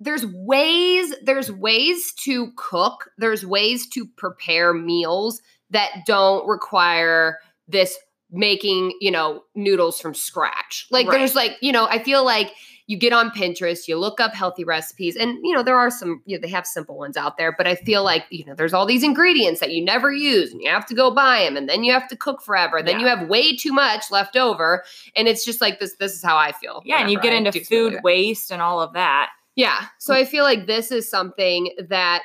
there's 0.00 0.26
ways. 0.26 1.14
There's 1.22 1.50
ways 1.50 2.12
to 2.24 2.52
cook. 2.56 3.08
There's 3.16 3.46
ways 3.46 3.88
to 3.90 4.06
prepare 4.16 4.74
meals 4.74 5.40
that 5.70 5.90
don't 6.06 6.46
require 6.46 7.38
this 7.66 7.96
making 8.30 8.92
you 9.00 9.10
know 9.10 9.44
noodles 9.54 10.00
from 10.00 10.12
scratch. 10.12 10.86
Like 10.90 11.06
Right. 11.06 11.18
there's 11.18 11.34
like 11.34 11.52
you 11.62 11.72
know 11.72 11.86
I 11.86 12.02
feel 12.02 12.24
like 12.24 12.52
you 12.88 12.96
get 12.96 13.12
on 13.12 13.30
Pinterest, 13.30 13.88
you 13.88 13.98
look 13.98 14.20
up 14.20 14.32
healthy 14.32 14.62
recipes, 14.64 15.16
and 15.16 15.38
you 15.42 15.52
know 15.54 15.62
there 15.62 15.76
are 15.76 15.90
some 15.90 16.22
you 16.24 16.36
know, 16.36 16.40
they 16.40 16.48
have 16.48 16.66
simple 16.66 16.96
ones 16.96 17.16
out 17.16 17.36
there, 17.36 17.52
but 17.56 17.66
I 17.66 17.74
feel 17.74 18.04
like 18.04 18.24
you 18.30 18.44
know 18.44 18.54
there's 18.54 18.72
all 18.72 18.86
these 18.86 19.02
ingredients 19.02 19.60
that 19.60 19.72
you 19.72 19.84
never 19.84 20.12
use, 20.12 20.52
and 20.52 20.62
you 20.62 20.70
have 20.70 20.86
to 20.86 20.94
go 20.94 21.10
buy 21.10 21.42
them, 21.44 21.56
and 21.56 21.68
then 21.68 21.82
you 21.84 21.92
have 21.92 22.08
to 22.08 22.16
cook 22.16 22.42
forever. 22.42 22.82
Then 22.82 23.00
you 23.00 23.06
have 23.06 23.28
way 23.28 23.56
too 23.56 23.72
much 23.72 24.10
left 24.10 24.36
over, 24.36 24.84
and 25.16 25.26
it's 25.28 25.44
just 25.44 25.60
like 25.60 25.80
this. 25.80 25.96
This 25.96 26.14
is 26.14 26.22
how 26.22 26.36
I 26.36 26.52
feel. 26.52 26.82
Yeah, 26.84 27.00
and 27.00 27.10
you 27.10 27.20
get 27.20 27.32
I 27.32 27.36
into 27.36 27.52
something 27.52 27.82
like 27.84 27.92
food 27.94 28.02
waste 28.04 28.50
and 28.52 28.62
all 28.62 28.80
of 28.80 28.92
that. 28.92 29.30
Yeah. 29.56 29.86
So 29.98 30.12
I 30.14 30.24
feel 30.24 30.44
like 30.44 30.66
this 30.66 30.92
is 30.92 31.10
something 31.10 31.70
that 31.88 32.22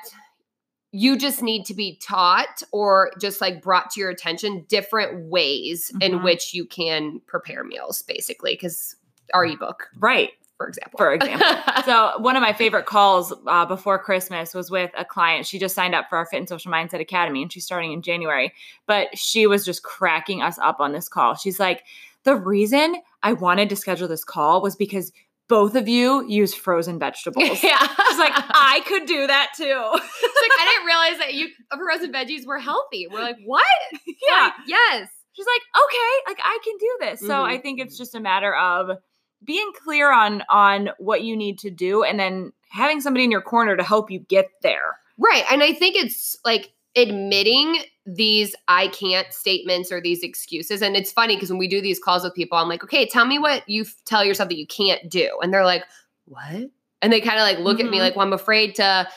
you 0.92 1.18
just 1.18 1.42
need 1.42 1.64
to 1.66 1.74
be 1.74 1.98
taught 2.06 2.62
or 2.74 3.12
just 3.20 3.40
like 3.40 3.62
brought 3.64 3.90
to 3.92 4.02
your 4.02 4.10
attention 4.10 4.66
different 4.68 5.30
ways 5.30 5.90
in 6.02 6.20
Mhm. 6.20 6.24
which 6.26 6.54
you 6.54 6.66
can 6.66 7.22
prepare 7.28 7.64
meals, 7.64 8.02
basically, 8.02 8.54
because 8.56 8.98
our 9.34 9.46
ebook, 9.46 9.88
Right. 9.98 10.32
For 10.62 10.68
example. 10.68 10.98
For 10.98 11.14
example. 11.14 11.48
So 11.86 12.12
one 12.20 12.36
of 12.36 12.42
my 12.42 12.54
favorite 12.54 12.86
calls 12.86 13.34
uh, 13.48 13.66
before 13.66 13.98
Christmas 13.98 14.54
was 14.54 14.70
with 14.70 14.92
a 14.98 15.04
client. 15.04 15.48
She 15.48 15.58
just 15.58 15.74
signed 15.74 15.96
up 15.96 16.06
for 16.10 16.18
our 16.18 16.26
Fit 16.28 16.38
and 16.38 16.48
Social 16.50 16.72
Mindset 16.72 17.00
Academy, 17.00 17.42
and 17.42 17.52
she's 17.52 17.66
starting 17.66 17.92
in 17.92 18.02
January. 18.04 18.54
But 18.86 19.18
she 19.18 19.48
was 19.48 19.66
just 19.66 19.82
cracking 19.84 20.42
us 20.44 20.60
up 20.60 20.80
on 20.80 20.92
this 20.92 21.10
call. 21.10 21.34
She's 21.36 21.60
like, 21.60 21.84
"The 22.24 22.36
reason 22.36 22.96
I 23.24 23.34
wanted 23.34 23.70
to 23.70 23.76
schedule 23.76 24.08
this 24.08 24.24
call 24.24 24.62
was 24.62 24.76
because 24.76 25.12
both 25.50 25.76
of 25.76 25.88
you 25.88 26.24
use 26.28 26.54
frozen 26.54 27.00
vegetables." 27.00 27.44
yeah. 27.64 27.80
She's 27.80 28.20
like, 28.20 28.34
"I 28.36 28.82
could 28.88 29.06
do 29.08 29.26
that 29.26 29.50
too." 29.58 29.64
It's 29.66 30.42
like, 30.42 30.60
I 30.60 30.66
didn't 30.66 30.86
realize 30.86 31.18
that 31.18 31.34
you 31.34 31.48
frozen 31.76 32.12
veggies 32.14 32.46
were 32.46 32.60
healthy. 32.60 33.08
We're 33.12 33.22
like, 33.22 33.38
what? 33.46 33.66
yeah. 34.28 34.44
Like, 34.44 34.54
yes. 34.68 35.10
She's 35.34 35.46
like, 35.48 35.62
"Okay, 35.86 36.32
like 36.32 36.40
I 36.44 36.60
can 36.64 36.78
do 36.78 36.98
this." 37.02 37.20
So 37.22 37.30
Mhm. 37.30 37.44
I 37.50 37.58
think 37.58 37.80
it's 37.80 37.98
just 37.98 38.14
a 38.16 38.20
matter 38.20 38.54
of 38.56 38.98
being 39.44 39.72
clear 39.84 40.12
on 40.12 40.44
on 40.50 40.90
what 41.00 41.24
you 41.24 41.36
need 41.36 41.60
to 41.60 41.70
do, 41.70 42.04
and 42.04 42.20
then 42.20 42.52
having 42.70 43.02
somebody 43.02 43.24
in 43.24 43.32
your 43.32 43.42
corner 43.42 43.76
to 43.76 43.84
help 43.84 44.10
you 44.12 44.20
get 44.20 44.48
there. 44.62 44.98
Right. 45.18 45.44
And 45.52 45.62
I 45.62 45.74
think 45.74 45.96
it's 45.96 46.38
like 46.46 46.72
admitting 46.96 47.78
these 48.06 48.56
I 48.68 48.88
can't 48.88 49.32
statements 49.32 49.92
or 49.92 50.02
these 50.02 50.24
excuses. 50.24 50.82
And 50.82 50.96
it's 50.96 51.12
funny 51.12 51.36
because 51.36 51.50
when 51.50 51.60
we 51.60 51.68
do 51.68 51.82
these 51.82 52.00
calls 52.00 52.24
with 52.24 52.34
people, 52.34 52.58
I'm 52.58 52.68
like, 52.70 52.84
okay, 52.84 53.06
tell 53.06 53.26
me 53.26 53.38
what 53.40 53.68
you 53.68 53.84
f- 53.84 53.96
tell 54.06 54.26
yourself 54.26 54.50
that 54.50 54.58
you 54.58 54.66
can't 54.68 55.10
do. 55.10 55.38
And 55.42 55.54
they're 55.54 55.66
like, 55.66 55.84
what? 56.26 56.70
And 57.02 57.14
they 57.14 57.22
kind 57.22 57.38
of 57.38 57.44
like 57.44 57.60
look 57.60 57.80
at 57.80 57.90
me 57.90 57.98
Mhm. 57.98 58.02
like, 58.02 58.16
well, 58.16 58.26
I'm 58.26 58.34
afraid 58.34 58.76
to 58.76 59.08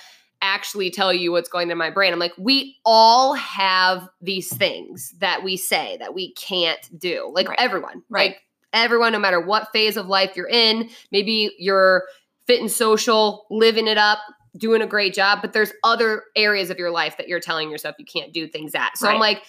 actually 0.42 0.90
tell 0.90 1.12
you 1.12 1.32
what's 1.32 1.48
going 1.48 1.70
in 1.70 1.78
my 1.78 1.90
brain. 1.90 2.12
I'm 2.12 2.18
like, 2.18 2.34
we 2.37 2.76
all 2.84 3.32
have 3.34 4.08
these 4.20 4.54
things 4.54 5.14
that 5.20 5.42
we 5.42 5.56
say 5.56 5.96
that 6.00 6.12
we 6.14 6.32
can't 6.34 6.87
do. 6.98 7.30
Like 7.34 7.48
Right. 7.48 7.58
everyone. 7.58 8.02
Right. 8.10 8.32
Like 8.32 8.42
everyone, 8.74 9.12
no 9.12 9.18
matter 9.18 9.40
what 9.40 9.68
phase 9.72 9.96
of 9.96 10.06
life 10.06 10.37
you're 10.37 10.48
in, 10.48 10.90
maybe 11.10 11.54
you're 11.58 12.04
fit 12.46 12.60
and 12.60 12.70
social, 12.70 13.46
living 13.50 13.87
it 13.87 13.96
up, 13.96 14.18
doing 14.56 14.82
a 14.82 14.87
great 14.87 15.14
job, 15.14 15.40
but 15.40 15.52
there's 15.52 15.72
other 15.82 16.24
areas 16.37 16.70
of 16.70 16.78
your 16.78 16.90
life 16.90 17.16
that 17.16 17.28
you're 17.28 17.40
telling 17.40 17.70
yourself 17.70 17.96
you 17.98 18.04
can't 18.04 18.32
do 18.32 18.46
things 18.46 18.74
at. 18.74 18.96
So 18.96 19.08
I'm 19.08 19.18
like, 19.18 19.42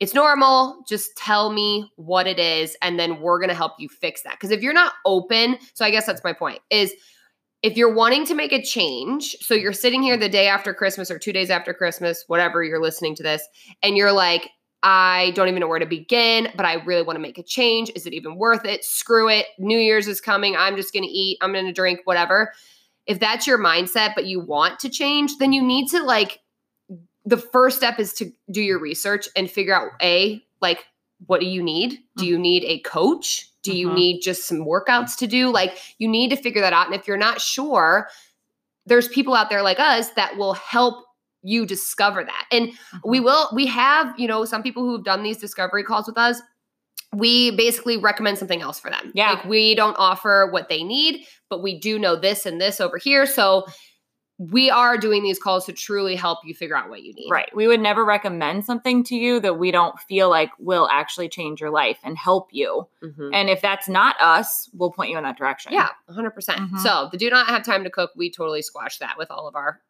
it's 0.00 0.14
normal. 0.14 0.82
Just 0.88 1.16
tell 1.16 1.52
me 1.52 1.90
what 1.96 2.26
it 2.26 2.38
is, 2.38 2.76
and 2.82 2.98
then 2.98 3.20
we're 3.20 3.38
gonna 3.38 3.54
help 3.54 3.72
you 3.78 3.88
fix 3.88 4.22
that. 4.22 4.32
Because 4.32 4.50
if 4.50 4.62
you're 4.62 4.72
not 4.72 4.94
open, 5.04 5.58
so 5.74 5.84
I 5.84 5.90
guess 5.90 6.06
that's 6.06 6.24
my 6.24 6.32
point 6.32 6.60
is 6.70 6.92
if 7.62 7.76
you're 7.76 7.92
wanting 7.92 8.24
to 8.26 8.34
make 8.34 8.52
a 8.52 8.62
change, 8.62 9.36
so 9.40 9.54
you're 9.54 9.74
sitting 9.74 10.02
here 10.02 10.16
the 10.16 10.30
day 10.30 10.48
after 10.48 10.72
Christmas 10.72 11.10
or 11.10 11.18
two 11.18 11.32
days 11.32 11.50
after 11.50 11.74
Christmas, 11.74 12.24
whatever 12.26 12.64
you're 12.64 12.80
listening 12.80 13.14
to 13.16 13.22
this, 13.22 13.46
and 13.82 13.96
you're 13.96 14.12
like, 14.12 14.48
I 14.82 15.32
don't 15.34 15.48
even 15.48 15.60
know 15.60 15.68
where 15.68 15.78
to 15.78 15.86
begin, 15.86 16.48
but 16.56 16.64
I 16.64 16.74
really 16.74 17.02
want 17.02 17.16
to 17.16 17.20
make 17.20 17.38
a 17.38 17.42
change. 17.42 17.90
Is 17.94 18.06
it 18.06 18.14
even 18.14 18.36
worth 18.36 18.64
it? 18.64 18.84
Screw 18.84 19.28
it. 19.28 19.46
New 19.58 19.78
Year's 19.78 20.08
is 20.08 20.20
coming. 20.20 20.56
I'm 20.56 20.76
just 20.76 20.92
going 20.92 21.02
to 21.02 21.08
eat. 21.10 21.38
I'm 21.42 21.52
going 21.52 21.66
to 21.66 21.72
drink, 21.72 22.00
whatever. 22.04 22.52
If 23.06 23.18
that's 23.20 23.46
your 23.46 23.58
mindset, 23.58 24.14
but 24.14 24.26
you 24.26 24.40
want 24.40 24.78
to 24.80 24.88
change, 24.88 25.36
then 25.38 25.52
you 25.52 25.62
need 25.62 25.88
to 25.88 26.02
like, 26.02 26.40
the 27.26 27.36
first 27.36 27.76
step 27.76 27.98
is 27.98 28.14
to 28.14 28.32
do 28.50 28.62
your 28.62 28.78
research 28.78 29.28
and 29.36 29.50
figure 29.50 29.74
out 29.74 29.90
A, 30.00 30.42
like, 30.62 30.84
what 31.26 31.40
do 31.40 31.46
you 31.46 31.62
need? 31.62 31.98
Do 32.16 32.26
you 32.26 32.38
need 32.38 32.64
a 32.64 32.78
coach? 32.80 33.50
Do 33.62 33.76
you 33.76 33.90
Mhm. 33.90 33.94
need 33.94 34.20
just 34.22 34.46
some 34.46 34.64
workouts 34.64 35.18
to 35.18 35.26
do? 35.26 35.50
Like, 35.50 35.76
you 35.98 36.08
need 36.08 36.30
to 36.30 36.36
figure 36.36 36.62
that 36.62 36.72
out. 36.72 36.86
And 36.86 36.94
if 36.94 37.06
you're 37.06 37.18
not 37.18 37.42
sure, 37.42 38.08
there's 38.86 39.06
people 39.08 39.34
out 39.34 39.50
there 39.50 39.60
like 39.60 39.78
us 39.78 40.10
that 40.12 40.38
will 40.38 40.54
help 40.54 41.04
you 41.42 41.64
discover 41.66 42.22
that. 42.24 42.46
And 42.52 42.72
we 43.04 43.20
will 43.20 43.48
we 43.54 43.66
have 43.66 44.18
you 44.18 44.28
know 44.28 44.44
some 44.44 44.62
people 44.62 44.82
who 44.84 44.92
have 44.96 45.04
done 45.04 45.22
these 45.22 45.38
discovery 45.38 45.84
calls 45.84 46.06
with 46.06 46.18
us 46.18 46.40
we 47.12 47.50
basically 47.56 47.96
recommend 47.96 48.38
something 48.38 48.62
else 48.62 48.78
for 48.78 48.88
them 48.88 49.10
Yeah. 49.14 49.32
like 49.32 49.44
we 49.44 49.74
don't 49.74 49.96
offer 49.98 50.48
what 50.52 50.68
they 50.68 50.84
need 50.84 51.24
but 51.48 51.60
we 51.62 51.78
do 51.80 51.98
know 51.98 52.14
this 52.14 52.46
and 52.46 52.60
this 52.60 52.80
over 52.80 52.98
here 52.98 53.26
so 53.26 53.66
we 54.38 54.70
are 54.70 54.96
doing 54.96 55.22
these 55.22 55.38
calls 55.38 55.66
to 55.66 55.72
truly 55.72 56.14
help 56.16 56.38
you 56.44 56.54
figure 56.54 56.76
out 56.76 56.88
what 56.88 57.02
you 57.02 57.12
need 57.14 57.28
Right. 57.30 57.54
We 57.54 57.66
would 57.66 57.80
never 57.80 58.04
recommend 58.04 58.64
something 58.64 59.02
to 59.04 59.16
you 59.16 59.40
that 59.40 59.58
we 59.58 59.70
don't 59.70 59.98
feel 60.00 60.30
like 60.30 60.50
will 60.58 60.88
actually 60.90 61.28
change 61.28 61.60
your 61.60 61.70
life 61.70 61.98
and 62.04 62.16
help 62.16 62.48
you. 62.52 62.86
Mhm. 63.02 63.30
And 63.34 63.50
if 63.50 63.60
that's 63.60 63.86
not 63.88 64.16
us, 64.20 64.70
we'll 64.72 64.92
point 64.92 65.10
you 65.10 65.18
in 65.18 65.24
that 65.24 65.36
direction. 65.36 65.72
yeah 65.72 65.88
100% 66.08 66.32
Mhm. 66.70 66.78
so 66.78 67.08
the 67.10 67.18
do 67.18 67.28
not 67.28 67.48
have 67.48 67.64
time 67.64 67.82
to 67.84 67.90
cook 67.90 68.12
we 68.16 68.30
totally 68.30 68.62
squash 68.62 68.98
that 68.98 69.18
with 69.18 69.30
all 69.32 69.46
of 69.48 69.56
our 69.56 69.80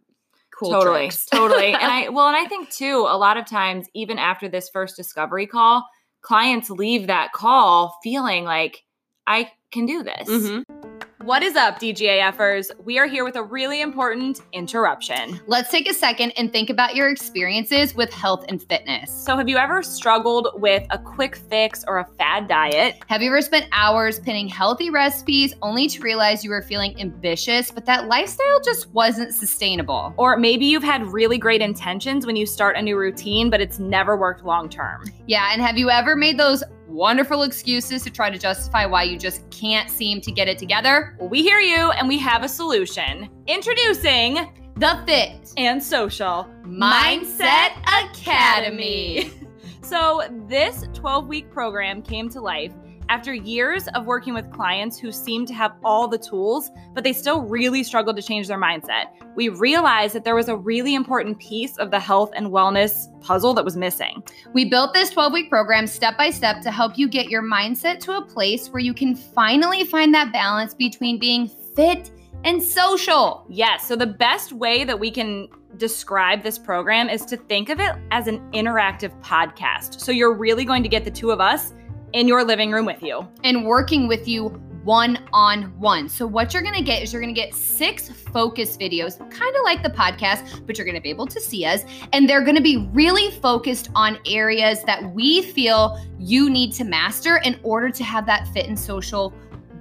cool 0.60 0.70
totally, 0.70 1.06
tricks. 1.08 1.24
totally. 1.26 1.72
And 1.80 1.90
I 1.90 2.08
well, 2.10 2.28
and 2.28 2.36
I 2.36 2.46
think 2.46 2.70
too, 2.70 3.06
a 3.08 3.16
lot 3.16 3.36
of 3.36 3.46
times, 3.46 3.88
even 3.94 4.18
after 4.18 4.48
this 4.48 4.68
first 4.68 4.96
discovery 4.96 5.46
call, 5.46 5.86
clients 6.20 6.70
leave 6.70 7.06
that 7.06 7.32
call 7.32 7.98
feeling 8.02 8.44
like 8.44 8.84
I 9.26 9.50
can 9.72 9.86
do 9.86 10.02
this. 10.02 10.28
Mhm. 10.28 10.89
What 11.30 11.44
is 11.44 11.54
up, 11.54 11.78
DGAFers? 11.78 12.72
We 12.84 12.98
are 12.98 13.06
here 13.06 13.24
with 13.24 13.36
a 13.36 13.42
really 13.44 13.82
important 13.82 14.40
interruption. 14.52 15.40
Let's 15.46 15.70
take 15.70 15.88
a 15.88 15.94
second 15.94 16.32
and 16.32 16.52
think 16.52 16.70
about 16.70 16.96
your 16.96 17.08
experiences 17.08 17.94
with 17.94 18.12
health 18.12 18.44
and 18.48 18.60
fitness. 18.60 19.12
So, 19.12 19.36
have 19.36 19.48
you 19.48 19.56
ever 19.56 19.80
struggled 19.84 20.48
with 20.54 20.84
a 20.90 20.98
quick 20.98 21.36
fix 21.36 21.84
or 21.86 21.98
a 21.98 22.08
fad 22.18 22.48
diet? 22.48 22.96
Have 23.06 23.22
you 23.22 23.28
ever 23.28 23.42
spent 23.42 23.66
hours 23.70 24.18
pinning 24.18 24.48
healthy 24.48 24.90
recipes 24.90 25.54
only 25.62 25.86
to 25.90 26.02
realize 26.02 26.42
you 26.42 26.50
were 26.50 26.62
feeling 26.62 27.00
ambitious, 27.00 27.70
but 27.70 27.86
that 27.86 28.08
lifestyle 28.08 28.60
just 28.64 28.90
wasn't 28.90 29.32
sustainable? 29.32 30.12
Or 30.16 30.36
maybe 30.36 30.64
you've 30.64 30.82
had 30.82 31.06
really 31.12 31.38
great 31.38 31.62
intentions 31.62 32.26
when 32.26 32.34
you 32.34 32.44
start 32.44 32.74
a 32.74 32.82
new 32.82 32.98
routine, 32.98 33.50
but 33.50 33.60
it's 33.60 33.78
never 33.78 34.16
worked 34.16 34.44
long 34.44 34.68
term. 34.68 35.04
Yeah, 35.28 35.50
and 35.52 35.62
have 35.62 35.78
you 35.78 35.90
ever 35.90 36.16
made 36.16 36.40
those 36.40 36.64
wonderful 36.90 37.42
excuses 37.42 38.02
to 38.02 38.10
try 38.10 38.30
to 38.30 38.38
justify 38.38 38.84
why 38.84 39.04
you 39.04 39.16
just 39.16 39.48
can't 39.50 39.88
seem 39.88 40.20
to 40.22 40.32
get 40.32 40.48
it 40.48 40.58
together? 40.58 41.16
We 41.20 41.42
hear 41.42 41.60
you 41.60 41.90
and 41.92 42.08
we 42.08 42.18
have 42.18 42.42
a 42.42 42.48
solution. 42.48 43.30
Introducing 43.46 44.52
The 44.76 45.02
Fit 45.06 45.52
and 45.56 45.82
Social 45.82 46.48
Mindset 46.64 47.72
Academy. 48.04 49.32
So, 49.82 50.22
this 50.46 50.86
12 50.94 51.26
week 51.26 51.50
program 51.50 52.00
came 52.00 52.28
to 52.28 52.40
life 52.40 52.72
after 53.10 53.34
years 53.34 53.88
of 53.88 54.06
working 54.06 54.32
with 54.32 54.50
clients 54.52 54.96
who 54.96 55.10
seemed 55.10 55.48
to 55.48 55.54
have 55.54 55.72
all 55.84 56.06
the 56.06 56.16
tools, 56.16 56.70
but 56.94 57.02
they 57.02 57.12
still 57.12 57.42
really 57.42 57.82
struggled 57.82 58.14
to 58.14 58.22
change 58.22 58.46
their 58.46 58.58
mindset. 58.58 59.06
We 59.34 59.48
realized 59.48 60.14
that 60.14 60.22
there 60.22 60.36
was 60.36 60.48
a 60.48 60.56
really 60.56 60.94
important 60.94 61.40
piece 61.40 61.76
of 61.78 61.90
the 61.90 61.98
health 61.98 62.30
and 62.36 62.46
wellness 62.46 63.08
puzzle 63.20 63.52
that 63.54 63.64
was 63.64 63.76
missing. 63.76 64.22
We 64.54 64.64
built 64.64 64.94
this 64.94 65.10
12 65.10 65.32
week 65.32 65.50
program 65.50 65.88
step 65.88 66.16
by 66.16 66.30
step 66.30 66.60
to 66.62 66.70
help 66.70 66.96
you 66.96 67.08
get 67.08 67.28
your 67.28 67.42
mindset 67.42 67.98
to 68.00 68.16
a 68.16 68.24
place 68.24 68.68
where 68.68 68.80
you 68.80 68.94
can 68.94 69.16
finally 69.16 69.84
find 69.84 70.14
that 70.14 70.32
balance 70.32 70.72
between 70.72 71.18
being 71.18 71.48
fit 71.74 72.12
and 72.44 72.62
social. 72.62 73.44
Yes, 73.48 73.88
so 73.88 73.96
the 73.96 74.06
best 74.06 74.52
way 74.52 74.84
that 74.84 74.98
we 74.98 75.10
can 75.10 75.48
describe 75.76 76.44
this 76.44 76.58
program 76.58 77.08
is 77.08 77.24
to 77.24 77.36
think 77.36 77.70
of 77.70 77.80
it 77.80 77.90
as 78.12 78.28
an 78.28 78.38
interactive 78.52 79.20
podcast. 79.20 80.00
So 80.00 80.12
you're 80.12 80.34
really 80.34 80.64
going 80.64 80.84
to 80.84 80.88
get 80.88 81.04
the 81.04 81.10
two 81.10 81.32
of 81.32 81.40
us 81.40 81.72
in 82.12 82.28
your 82.28 82.44
living 82.44 82.72
room 82.72 82.86
with 82.86 83.02
you. 83.02 83.26
and 83.44 83.64
working 83.64 84.08
with 84.08 84.26
you 84.26 84.48
one 84.84 85.18
on 85.32 85.64
one. 85.78 86.08
So, 86.08 86.26
what 86.26 86.54
you're 86.54 86.62
gonna 86.62 86.82
get 86.82 87.02
is 87.02 87.12
you're 87.12 87.20
gonna 87.20 87.32
get 87.32 87.54
six 87.54 88.08
focus 88.08 88.76
videos, 88.76 89.18
kind 89.30 89.54
of 89.56 89.62
like 89.62 89.82
the 89.82 89.90
podcast, 89.90 90.66
but 90.66 90.78
you're 90.78 90.86
gonna 90.86 91.00
be 91.00 91.10
able 91.10 91.26
to 91.26 91.40
see 91.40 91.64
us. 91.64 91.84
And 92.12 92.28
they're 92.28 92.44
gonna 92.44 92.60
be 92.60 92.88
really 92.92 93.30
focused 93.40 93.90
on 93.94 94.18
areas 94.26 94.82
that 94.84 95.12
we 95.12 95.42
feel 95.42 96.00
you 96.18 96.48
need 96.48 96.72
to 96.74 96.84
master 96.84 97.38
in 97.44 97.60
order 97.62 97.90
to 97.90 98.04
have 98.04 98.26
that 98.26 98.48
fit 98.48 98.66
and 98.66 98.78
social 98.78 99.34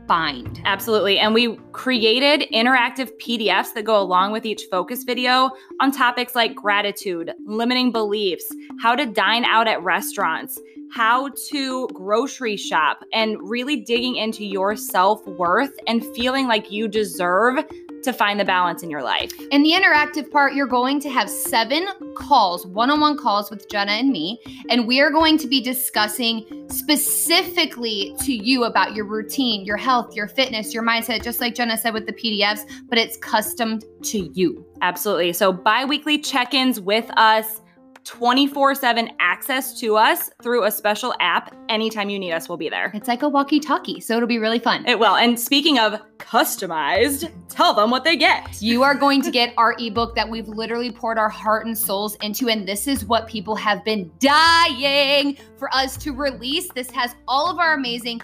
bind. 0.05 0.59
Absolutely. 0.65 1.19
And 1.19 1.33
we 1.33 1.55
created 1.71 2.49
interactive 2.51 3.11
PDFs 3.21 3.73
that 3.75 3.85
go 3.85 4.01
along 4.01 4.31
with 4.31 4.43
each 4.43 4.63
focus 4.71 5.03
video 5.03 5.51
on 5.79 5.91
topics 5.91 6.33
like 6.33 6.55
gratitude, 6.55 7.31
limiting 7.45 7.91
beliefs, 7.91 8.45
how 8.81 8.95
to 8.95 9.05
dine 9.05 9.45
out 9.45 9.67
at 9.67 9.81
restaurants, 9.83 10.59
how 10.91 11.29
to 11.49 11.87
grocery 11.93 12.57
shop, 12.57 13.03
and 13.13 13.37
really 13.41 13.77
digging 13.77 14.15
into 14.15 14.45
your 14.45 14.75
self 14.75 15.25
worth 15.25 15.73
and 15.87 16.03
feeling 16.15 16.47
like 16.47 16.71
you 16.71 16.87
deserve 16.87 17.63
to 18.03 18.13
find 18.13 18.39
the 18.39 18.45
balance 18.45 18.83
in 18.83 18.89
your 18.89 19.03
life. 19.03 19.31
In 19.51 19.63
the 19.63 19.71
interactive 19.71 20.31
part, 20.31 20.53
you're 20.53 20.67
going 20.67 20.99
to 21.01 21.09
have 21.09 21.29
seven 21.29 21.87
calls, 22.15 22.65
one 22.65 22.89
on 22.89 22.99
one 22.99 23.17
calls 23.17 23.49
with 23.49 23.69
Jenna 23.69 23.91
and 23.93 24.09
me, 24.09 24.39
and 24.69 24.87
we 24.87 25.01
are 25.01 25.11
going 25.11 25.37
to 25.39 25.47
be 25.47 25.61
discussing 25.61 26.45
specifically 26.69 28.15
to 28.21 28.33
you 28.33 28.63
about 28.63 28.95
your 28.95 29.05
routine, 29.05 29.65
your 29.65 29.77
health, 29.77 30.15
your 30.15 30.27
fitness, 30.27 30.73
your 30.73 30.83
mindset, 30.83 31.23
just 31.23 31.41
like 31.41 31.55
Jenna 31.55 31.77
said 31.77 31.93
with 31.93 32.05
the 32.05 32.13
PDFs, 32.13 32.61
but 32.87 32.97
it's 32.97 33.17
custom 33.17 33.79
to 34.03 34.31
you. 34.33 34.65
Absolutely. 34.81 35.33
So, 35.33 35.51
bi 35.51 35.85
weekly 35.85 36.19
check 36.19 36.53
ins 36.53 36.79
with 36.79 37.09
us. 37.17 37.61
24 38.03 38.75
7 38.75 39.09
access 39.19 39.79
to 39.79 39.95
us 39.95 40.29
through 40.41 40.63
a 40.63 40.71
special 40.71 41.13
app. 41.19 41.55
Anytime 41.69 42.09
you 42.09 42.19
need 42.19 42.31
us, 42.31 42.49
we'll 42.49 42.57
be 42.57 42.69
there. 42.69 42.91
It's 42.93 43.07
like 43.07 43.21
a 43.21 43.29
walkie 43.29 43.59
talkie, 43.59 43.99
so 43.99 44.15
it'll 44.15 44.27
be 44.27 44.37
really 44.37 44.59
fun. 44.59 44.85
It 44.87 44.99
will. 44.99 45.15
And 45.15 45.39
speaking 45.39 45.79
of 45.79 45.99
customized, 46.17 47.31
tell 47.49 47.73
them 47.73 47.89
what 47.89 48.03
they 48.03 48.15
get. 48.15 48.61
You 48.61 48.83
are 48.83 48.95
going 48.95 49.21
to 49.23 49.31
get 49.39 49.53
our 49.57 49.75
ebook 49.79 50.15
that 50.15 50.27
we've 50.27 50.47
literally 50.47 50.91
poured 50.91 51.17
our 51.17 51.29
heart 51.29 51.65
and 51.65 51.77
souls 51.77 52.15
into, 52.21 52.49
and 52.49 52.67
this 52.67 52.87
is 52.87 53.05
what 53.05 53.27
people 53.27 53.55
have 53.55 53.83
been 53.83 54.11
dying 54.19 55.37
for 55.57 55.73
us 55.73 55.97
to 55.97 56.11
release. 56.11 56.69
This 56.73 56.89
has 56.91 57.15
all 57.27 57.49
of 57.49 57.59
our 57.59 57.73
amazing, 57.73 58.21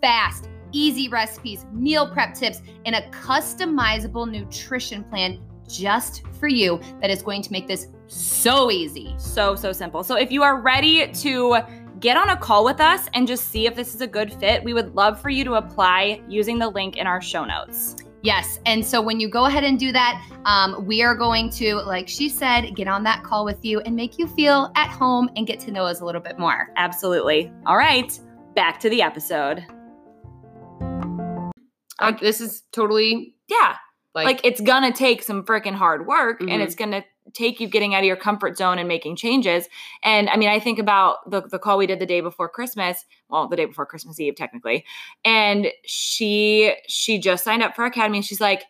fast, 0.00 0.48
easy 0.72 1.08
recipes, 1.08 1.66
meal 1.72 2.10
prep 2.10 2.34
tips, 2.34 2.62
and 2.84 2.94
a 2.94 3.02
customizable 3.10 4.30
nutrition 4.30 5.04
plan 5.04 5.40
just 5.68 6.26
for 6.38 6.48
you 6.48 6.80
that 7.00 7.10
is 7.10 7.22
going 7.22 7.42
to 7.42 7.52
make 7.52 7.66
this 7.66 7.88
so 8.06 8.70
easy. 8.70 9.14
So, 9.18 9.54
so 9.54 9.72
simple. 9.72 10.02
So, 10.02 10.16
if 10.16 10.32
you 10.32 10.42
are 10.42 10.60
ready 10.60 11.12
to 11.12 11.58
get 12.00 12.16
on 12.16 12.30
a 12.30 12.36
call 12.36 12.64
with 12.64 12.80
us 12.80 13.08
and 13.14 13.26
just 13.26 13.50
see 13.50 13.66
if 13.66 13.74
this 13.74 13.94
is 13.94 14.00
a 14.00 14.06
good 14.06 14.32
fit, 14.34 14.62
we 14.62 14.72
would 14.72 14.94
love 14.94 15.20
for 15.20 15.30
you 15.30 15.44
to 15.44 15.54
apply 15.54 16.20
using 16.28 16.58
the 16.58 16.68
link 16.68 16.96
in 16.96 17.06
our 17.06 17.20
show 17.20 17.44
notes. 17.44 17.96
Yes. 18.22 18.58
And 18.66 18.84
so 18.84 19.00
when 19.00 19.20
you 19.20 19.28
go 19.28 19.44
ahead 19.44 19.62
and 19.62 19.78
do 19.78 19.92
that, 19.92 20.20
um, 20.44 20.84
we 20.86 21.02
are 21.02 21.14
going 21.14 21.50
to, 21.50 21.76
like 21.76 22.08
she 22.08 22.28
said, 22.28 22.74
get 22.74 22.88
on 22.88 23.04
that 23.04 23.22
call 23.22 23.44
with 23.44 23.64
you 23.64 23.80
and 23.80 23.94
make 23.94 24.18
you 24.18 24.26
feel 24.26 24.72
at 24.74 24.88
home 24.88 25.30
and 25.36 25.46
get 25.46 25.60
to 25.60 25.70
know 25.70 25.84
us 25.84 26.00
a 26.00 26.04
little 26.04 26.20
bit 26.20 26.38
more. 26.38 26.72
Absolutely. 26.76 27.52
All 27.64 27.76
right, 27.76 28.18
back 28.56 28.80
to 28.80 28.90
the 28.90 29.02
episode. 29.02 29.64
Uh, 32.00 32.12
this 32.20 32.40
is 32.40 32.62
totally 32.72 33.34
Yeah, 33.48 33.76
like, 34.24 34.26
like, 34.26 34.40
it's 34.44 34.60
gonna 34.60 34.92
take 34.92 35.22
some 35.22 35.44
freaking 35.44 35.74
hard 35.74 36.06
work 36.06 36.40
Mhm. 36.40 36.50
and 36.52 36.62
it's 36.62 36.74
gonna 36.74 37.04
take 37.34 37.60
you 37.60 37.68
getting 37.68 37.94
out 37.94 37.98
of 38.00 38.04
your 38.06 38.16
comfort 38.16 38.56
zone 38.56 38.78
and 38.78 38.88
making 38.88 39.14
changes 39.14 39.68
and 40.02 40.30
i 40.30 40.36
mean 40.36 40.48
i 40.48 40.58
think 40.58 40.78
about 40.78 41.28
the, 41.30 41.42
the 41.42 41.58
call 41.58 41.76
we 41.76 41.86
did 41.86 41.98
the 41.98 42.06
day 42.06 42.22
before 42.22 42.48
christmas 42.48 43.04
well 43.28 43.46
the 43.48 43.56
day 43.56 43.66
before 43.66 43.84
christmas 43.84 44.18
eve 44.18 44.34
technically 44.34 44.82
and 45.26 45.68
she 45.84 46.74
she 46.88 47.18
just 47.18 47.44
signed 47.44 47.62
up 47.62 47.76
for 47.76 47.84
academy 47.84 48.16
and 48.18 48.24
she's 48.24 48.40
like 48.40 48.62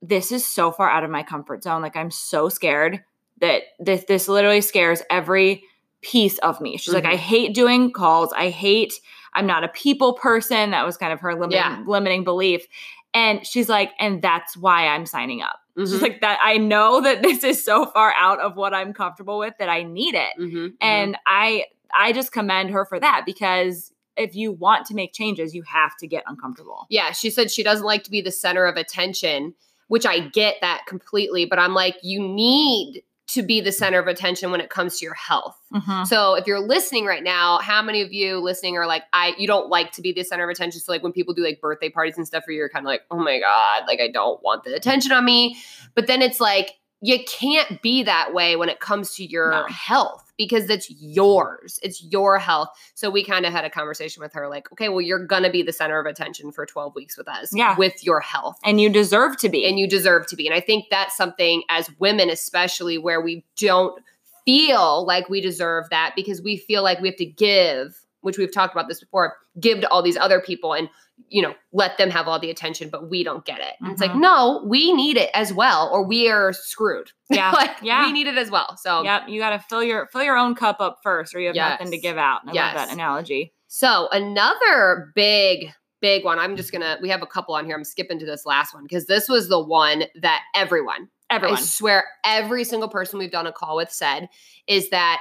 this 0.00 0.32
is 0.32 0.46
so 0.46 0.72
far 0.72 0.88
out 0.88 1.04
of 1.04 1.10
my 1.10 1.22
comfort 1.22 1.62
zone 1.62 1.82
like 1.82 1.94
i'm 1.96 2.10
so 2.10 2.48
scared 2.48 3.04
that 3.40 3.62
this 3.78 4.04
this 4.08 4.28
literally 4.28 4.62
scares 4.62 5.02
every 5.10 5.62
piece 6.00 6.38
of 6.38 6.58
me 6.62 6.78
she's 6.78 6.94
like 6.94 7.04
Mhm. 7.04 7.12
i 7.12 7.16
hate 7.16 7.54
doing 7.54 7.92
calls 7.92 8.32
i 8.34 8.48
hate 8.48 8.94
i'm 9.34 9.46
not 9.46 9.62
a 9.62 9.68
people 9.68 10.14
person 10.14 10.70
that 10.70 10.86
was 10.86 10.96
kind 10.96 11.12
of 11.12 11.20
her 11.20 11.34
limiting, 11.34 11.56
Yeah. 11.58 11.82
limiting 11.86 12.24
belief 12.24 12.66
and 13.14 13.46
she's 13.46 13.68
like 13.68 13.90
and 13.98 14.22
that's 14.22 14.56
why 14.56 14.86
i'm 14.86 15.06
signing 15.06 15.42
up 15.42 15.56
She's 15.78 15.92
Mhm. 15.94 16.02
like 16.02 16.20
that. 16.20 16.38
I 16.42 16.58
know 16.58 17.00
that 17.00 17.22
this 17.22 17.42
is 17.44 17.64
so 17.64 17.86
far 17.86 18.12
out 18.18 18.38
of 18.40 18.56
what 18.56 18.74
I'm 18.74 18.92
comfortable 18.92 19.38
with 19.38 19.54
that 19.60 19.68
I 19.70 19.82
need 19.84 20.14
it. 20.14 20.32
Mhm, 20.38 20.52
mhm. 20.52 20.72
And 20.80 21.16
I 21.26 21.66
I 21.94 22.12
just 22.12 22.32
commend 22.32 22.70
her 22.70 22.84
for 22.84 23.00
that 23.00 23.22
because 23.24 23.90
if 24.16 24.34
you 24.34 24.52
want 24.52 24.84
to 24.86 24.94
make 24.94 25.12
changes, 25.14 25.54
you 25.54 25.62
have 25.62 25.96
to 25.98 26.06
get 26.06 26.24
uncomfortable. 26.26 26.86
yeah, 26.90 27.12
she 27.12 27.30
said 27.30 27.50
she 27.50 27.62
doesn't 27.62 27.86
like 27.86 28.02
to 28.04 28.10
be 28.10 28.20
the 28.20 28.32
center 28.32 28.66
of 28.66 28.76
attention, 28.76 29.54
which 29.86 30.04
I 30.04 30.18
get 30.28 30.56
that 30.60 30.82
completely. 30.86 31.46
But 31.46 31.58
I'm 31.60 31.72
like, 31.72 31.96
you 32.02 32.20
need 32.20 33.02
to 33.34 33.42
be 33.42 33.60
the 33.60 33.72
center 33.72 33.98
of 33.98 34.06
attention 34.06 34.50
when 34.50 34.60
it 34.60 34.70
comes 34.70 34.98
to 34.98 35.04
your 35.04 35.14
health. 35.14 35.56
Mhm. 35.72 36.06
So 36.06 36.34
if 36.34 36.46
you're 36.46 36.60
listening 36.60 37.04
right 37.06 37.22
now, 37.22 37.58
how 37.58 37.82
many 37.82 38.00
of 38.02 38.12
you 38.12 38.38
listening 38.38 38.76
are 38.76 38.86
like, 38.86 39.04
I 39.12 39.34
you 39.38 39.46
don't 39.46 39.68
like 39.68 39.92
to 39.92 40.02
be 40.02 40.12
the 40.12 40.22
center 40.24 40.44
of 40.44 40.50
attention? 40.50 40.80
So 40.80 40.90
like 40.92 41.02
when 41.02 41.12
people 41.12 41.34
do 41.34 41.42
like 41.44 41.60
birthday 41.60 41.88
parties 41.90 42.16
and 42.16 42.26
stuff 42.26 42.44
for 42.44 42.50
you, 42.52 42.58
you're 42.58 42.68
kind 42.68 42.84
of 42.84 42.88
like, 42.88 43.02
oh 43.10 43.18
my 43.18 43.38
God, 43.40 43.84
like 43.86 44.00
I 44.00 44.08
don't 44.08 44.42
want 44.42 44.64
the 44.64 44.74
attention 44.74 45.12
on 45.12 45.24
me. 45.24 45.56
But 45.94 46.06
then 46.06 46.22
it's 46.22 46.40
like 46.40 46.76
you 47.02 47.18
can't 47.24 47.80
be 47.80 48.02
that 48.02 48.34
way 48.34 48.56
when 48.56 48.68
it 48.68 48.78
comes 48.80 49.14
to 49.14 49.24
your 49.24 49.50
No. 49.52 49.64
health 49.68 50.29
because 50.40 50.70
it's 50.70 50.88
yours. 50.90 51.78
It's 51.82 52.02
your 52.02 52.38
health. 52.38 52.70
So 52.94 53.10
we 53.10 53.22
kind 53.22 53.44
of 53.44 53.52
had 53.52 53.66
a 53.66 53.68
conversation 53.70 54.22
with 54.22 54.32
her, 54.32 54.48
like, 54.48 54.72
okay, 54.72 54.88
well, 54.88 55.02
you're 55.02 55.26
gonna 55.26 55.50
be 55.50 55.62
the 55.62 55.72
center 55.72 56.00
of 56.00 56.06
attention 56.06 56.50
for 56.50 56.64
12 56.64 56.94
weeks 56.94 57.18
with 57.18 57.28
us, 57.28 57.50
Yeah. 57.54 57.76
with 57.76 58.02
your 58.02 58.20
health 58.20 58.56
And 58.64 58.80
you 58.80 58.88
deserve 58.88 59.36
to 59.40 59.50
be. 59.50 59.66
and 59.66 59.78
you 59.78 59.86
deserve 59.86 60.26
to 60.28 60.36
be. 60.36 60.46
And 60.46 60.54
I 60.54 60.60
think 60.60 60.86
that's 60.90 61.14
something 61.14 61.62
as 61.68 61.90
women, 61.98 62.30
especially 62.30 62.96
where 62.96 63.20
we 63.20 63.44
don't 63.58 64.02
feel 64.46 65.04
like 65.04 65.28
we 65.28 65.42
deserve 65.42 65.84
that 65.90 66.14
because 66.16 66.40
we 66.40 66.56
feel 66.56 66.82
like 66.82 67.00
we 67.00 67.08
have 67.08 67.16
to 67.18 67.26
give, 67.26 67.94
which 68.22 68.38
we've 68.38 68.52
talked 68.52 68.74
about 68.74 68.88
this 68.88 69.00
before, 69.00 69.36
give 69.60 69.82
to 69.82 69.88
all 69.90 70.00
these 70.02 70.16
other 70.16 70.40
people 70.40 70.72
and 70.72 70.88
you 71.28 71.42
know 71.42 71.54
let 71.72 71.98
them 71.98 72.10
have 72.10 72.26
all 72.28 72.38
the 72.38 72.50
attention, 72.50 72.88
but 72.90 73.08
we 73.10 73.22
don't 73.22 73.44
get 73.44 73.60
it. 73.60 73.74
And 73.80 73.92
it's 73.92 74.00
like 74.00 74.10
Mhm. 74.12 74.20
no, 74.20 74.64
we 74.66 74.92
need 74.92 75.16
it 75.16 75.30
as 75.34 75.52
well, 75.52 75.88
or 75.92 76.04
we 76.04 76.28
are 76.30 76.52
screwed. 76.52 77.12
Yeah. 77.30 77.50
like 77.52 77.76
Yeah. 77.82 78.04
we 78.06 78.12
need 78.12 78.26
it 78.26 78.36
as 78.36 78.50
well. 78.50 78.76
So 78.76 79.02
yep, 79.02 79.28
you 79.28 79.40
got 79.40 79.50
to 79.50 79.58
fill 79.60 79.82
your 79.82 80.06
fill 80.12 80.22
your 80.22 80.36
own 80.36 80.54
cup 80.54 80.80
up 80.80 80.98
first, 81.02 81.34
or 81.34 81.40
you 81.40 81.48
have 81.48 81.56
nothing 81.56 81.90
to 81.92 81.98
give 81.98 82.18
out. 82.18 82.40
I 82.46 82.52
love 82.52 82.74
that 82.74 82.92
analogy. 82.92 83.52
So 83.68 84.08
another 84.10 85.12
big, 85.14 85.70
big 86.00 86.24
one. 86.24 86.38
I'm 86.38 86.56
just 86.56 86.72
gonna. 86.72 86.98
We 87.00 87.08
have 87.10 87.22
a 87.22 87.26
couple 87.26 87.54
on 87.54 87.64
here. 87.66 87.76
I'm 87.76 87.84
skipping 87.84 88.18
to 88.18 88.26
this 88.26 88.44
last 88.46 88.74
one 88.74 88.82
because 88.84 89.06
this 89.06 89.28
was 89.28 89.48
the 89.48 89.60
one 89.62 90.04
that 90.20 90.42
everyone, 90.54 91.08
Everyone. 91.30 91.58
I 91.58 91.60
swear, 91.60 92.04
every 92.24 92.64
single 92.64 92.88
person 92.88 93.18
we've 93.20 93.30
done 93.30 93.46
a 93.46 93.52
call 93.52 93.76
with 93.76 93.92
said 93.92 94.28
is 94.66 94.90
that 94.90 95.20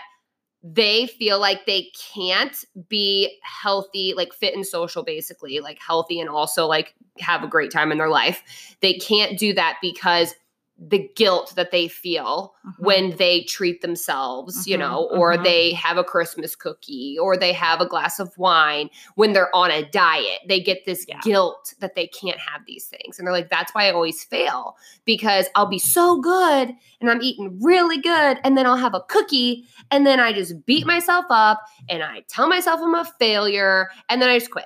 they 0.62 1.08
feel 1.08 1.40
like 1.40 1.66
they 1.66 1.90
can't 2.14 2.66
be 2.90 3.40
healthy, 3.44 4.14
like 4.16 4.34
fit 4.34 4.54
and 4.54 4.66
social, 4.66 5.04
basically, 5.04 5.60
like 5.60 5.80
healthy 5.80 6.20
and 6.20 6.30
also 6.30 6.66
like 6.66 6.96
have 7.20 7.44
a 7.44 7.48
great 7.48 7.72
time 7.72 7.92
in 7.92 7.98
their 7.98 8.10
life. 8.10 8.76
They 8.82 8.96
can't 8.96 9.40
do 9.40 9.54
that 9.54 9.78
because 9.82 10.34
the 10.82 11.10
guilt 11.16 11.54
that 11.56 11.72
they 11.72 11.88
feel 11.90 12.56
Mhm. 12.66 12.74
when 12.78 13.18
they 13.18 13.44
treat 13.44 13.82
themselves, 13.82 14.66
you 14.66 14.78
Mhm, 14.78 14.80
know, 14.80 15.10
or 15.12 15.36
mhm. 15.38 15.44
they 15.44 15.74
have 15.74 15.98
a 15.98 16.04
Christmas 16.04 16.56
cookie 16.56 17.18
or 17.20 17.36
they 17.36 17.52
have 17.52 17.82
a 17.82 17.86
glass 17.86 18.20
of 18.20 18.38
wine 18.38 18.90
when 19.16 19.34
they're 19.34 19.54
on 19.54 19.72
a 19.72 19.84
diet. 19.84 20.40
They 20.48 20.62
get 20.62 20.86
this 20.86 21.06
Yeah. 21.08 21.20
guilt 21.22 21.74
that 21.80 21.96
they 21.96 22.08
can't 22.08 22.40
have 22.40 22.62
these 22.66 22.86
things. 22.86 23.20
And 23.20 23.28
they're 23.28 23.34
like, 23.34 23.50
that's 23.50 23.74
why 23.76 23.88
I 23.88 23.92
always 23.92 24.24
fail 24.24 24.78
because 25.04 25.48
I'll 25.56 25.66
be 25.66 25.80
so 25.80 26.22
good 26.22 26.74
and 27.02 27.10
I'm 27.10 27.22
eating 27.22 27.60
really 27.62 27.98
good. 27.98 28.40
And 28.44 28.58
then 28.58 28.66
I'll 28.66 28.78
have 28.78 28.94
a 28.96 29.02
cookie 29.02 29.66
and 29.92 30.06
then 30.06 30.20
I 30.20 30.32
just 30.32 30.66
beat 30.66 30.88
myself 30.88 31.26
up 31.30 31.62
and 31.90 32.04
I 32.04 32.24
tell 32.30 32.48
myself 32.48 32.80
I'm 32.82 32.96
a 32.96 33.06
failure 33.20 33.90
and 34.08 34.22
then 34.22 34.30
I 34.30 34.40
just 34.40 34.52
quit. 34.52 34.66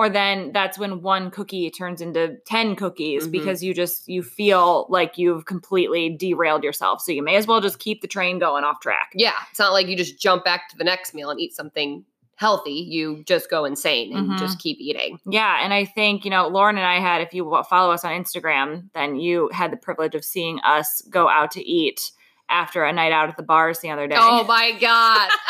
Or 0.00 0.08
then 0.08 0.50
that's 0.52 0.78
when 0.78 1.02
one 1.02 1.30
cookie 1.30 1.70
turns 1.70 2.00
into 2.00 2.36
10 2.46 2.74
cookies 2.74 3.26
Mhm. 3.26 3.30
because 3.32 3.62
you 3.62 3.74
just 3.74 4.08
you 4.08 4.22
feel 4.22 4.86
like 4.88 5.18
you've 5.18 5.44
completely 5.44 6.08
derailed 6.16 6.64
yourself 6.64 7.02
so 7.02 7.12
you 7.12 7.22
may 7.22 7.36
as 7.36 7.46
well 7.46 7.60
just 7.60 7.78
keep 7.78 8.00
the 8.00 8.08
train 8.08 8.38
going 8.38 8.64
off 8.64 8.80
track 8.80 9.10
Yeah. 9.14 9.32
It's 9.50 9.58
not 9.58 9.72
like 9.72 9.86
you 9.88 9.96
just 9.96 10.18
jump 10.18 10.44
back 10.44 10.68
to 10.70 10.76
the 10.78 10.84
next 10.84 11.12
meal 11.14 11.28
and 11.30 11.38
eat 11.38 11.54
something 11.54 12.04
healthy. 12.36 12.72
You 12.96 13.22
just 13.26 13.50
go 13.50 13.66
insane 13.66 14.16
and 14.16 14.30
Mhm. 14.30 14.38
just 14.38 14.58
keep 14.58 14.78
eating. 14.80 15.20
yeah 15.26 15.62
and 15.62 15.74
i 15.74 15.84
think 15.84 16.24
you 16.24 16.30
know 16.30 16.48
lauren 16.48 16.78
and 16.78 16.86
i 16.86 16.98
had 16.98 17.20
if 17.20 17.34
you 17.34 17.42
follow 17.68 17.92
us 17.92 18.02
on 18.06 18.12
instagram 18.12 18.88
then 18.94 19.16
you 19.16 19.50
had 19.52 19.70
the 19.70 19.76
privilege 19.76 20.14
of 20.14 20.24
seeing 20.24 20.58
us 20.60 21.02
go 21.10 21.28
out 21.28 21.50
to 21.50 21.62
eat 21.62 22.10
after 22.48 22.82
a 22.84 22.92
night 22.94 23.12
out 23.12 23.28
at 23.28 23.36
the 23.36 23.42
bars 23.42 23.80
the 23.80 23.90
other 23.90 24.06
day 24.08 24.16
Oh 24.18 24.44
my 24.44 24.72
god. 24.80 25.28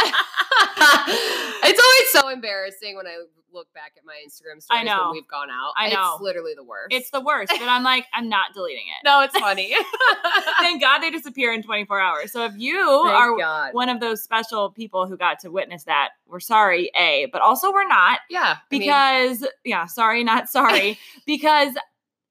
it's 1.64 1.80
always 1.80 2.12
so 2.12 2.28
embarrassing 2.28 2.96
when 2.96 3.06
I 3.06 3.16
look 3.52 3.72
back 3.74 3.92
at 3.96 4.04
my 4.04 4.14
Instagram 4.26 4.62
stories 4.62 4.68
I 4.70 4.82
know. 4.84 5.04
when 5.06 5.12
we've 5.12 5.28
gone 5.28 5.50
out. 5.50 5.72
I 5.76 5.90
know. 5.90 6.14
It's 6.14 6.22
literally 6.22 6.52
the 6.56 6.64
worst. 6.64 6.88
it's 6.92 7.10
the 7.10 7.20
worst 7.20 7.50
but 7.50 7.68
i'm 7.68 7.82
like 7.82 8.06
i'm 8.14 8.28
not 8.28 8.52
deleting 8.54 8.84
it 8.86 9.04
no, 9.04 9.20
it's 9.22 9.36
funny. 9.38 9.74
thank 10.58 10.80
god 10.80 11.00
they 11.00 11.10
disappear 11.10 11.52
in 11.52 11.62
24 11.62 12.00
hours 12.00 12.32
so 12.32 12.44
if 12.44 12.52
you 12.56 12.76
Thank 13.04 13.16
are 13.16 13.36
God. 13.38 13.74
one 13.74 13.88
of 13.88 14.00
those 14.00 14.22
special 14.22 14.70
people 14.70 15.06
who 15.06 15.16
got 15.16 15.38
to 15.40 15.50
witness 15.50 15.84
that 15.84 16.10
we're 16.26 16.40
sorry 16.40 16.90
a 16.96 17.26
but 17.32 17.40
also 17.42 17.72
we're 17.72 17.86
not 17.88 18.20
yeah. 18.30 18.56
I 18.58 18.58
mean, 18.70 18.80
because 18.80 19.46
yeah 19.64 19.86
sorry 19.86 20.24
not 20.24 20.48
sorry 20.48 20.98
because 21.26 21.74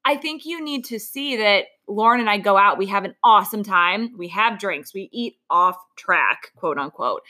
i 0.06 0.16
think 0.16 0.46
you 0.46 0.64
need 0.64 0.86
to 0.86 1.00
see 1.00 1.38
that 1.38 1.66
lauren 1.88 2.20
and 2.20 2.30
i 2.30 2.38
go 2.38 2.58
out 2.58 2.78
we 2.78 2.86
have 2.88 3.04
an 3.06 3.16
awesome 3.24 3.64
time 3.64 4.14
we 4.18 4.28
have 4.30 4.60
drinks 4.60 4.94
we 4.94 5.10
eat 5.12 5.36
off 5.50 5.78
track 5.98 6.52
quote 6.56 6.78
unquote 6.78 7.22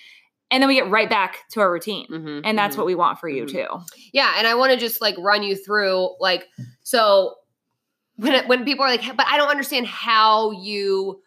and 0.52 0.62
then 0.64 0.68
we 0.68 0.76
get 0.76 0.90
right 0.90 1.10
back 1.10 1.38
to 1.52 1.60
our 1.60 1.72
routine 1.72 2.08
mhm, 2.10 2.42
and 2.44 2.58
that's 2.58 2.76
mhm. 2.76 2.80
what 2.80 2.86
we 2.88 2.96
want 2.96 3.20
for 3.20 3.30
you 3.30 3.46
Mhm. 3.46 3.52
too 3.52 3.68
Yeah, 4.14 4.34
and 4.38 4.48
I 4.48 4.56
want 4.56 4.72
to 4.74 4.78
just 4.78 5.02
like 5.02 5.16
run 5.18 5.44
you 5.44 5.56
through 5.56 6.16
like 6.20 6.46
so 6.84 7.36
when 8.18 8.46
when 8.48 8.66
people 8.66 8.84
are 8.86 8.90
like, 8.90 9.16
but 9.16 9.26
I 9.28 9.38
don't 9.38 9.50
understand 9.50 9.88
how 9.88 10.52
you 10.52 11.22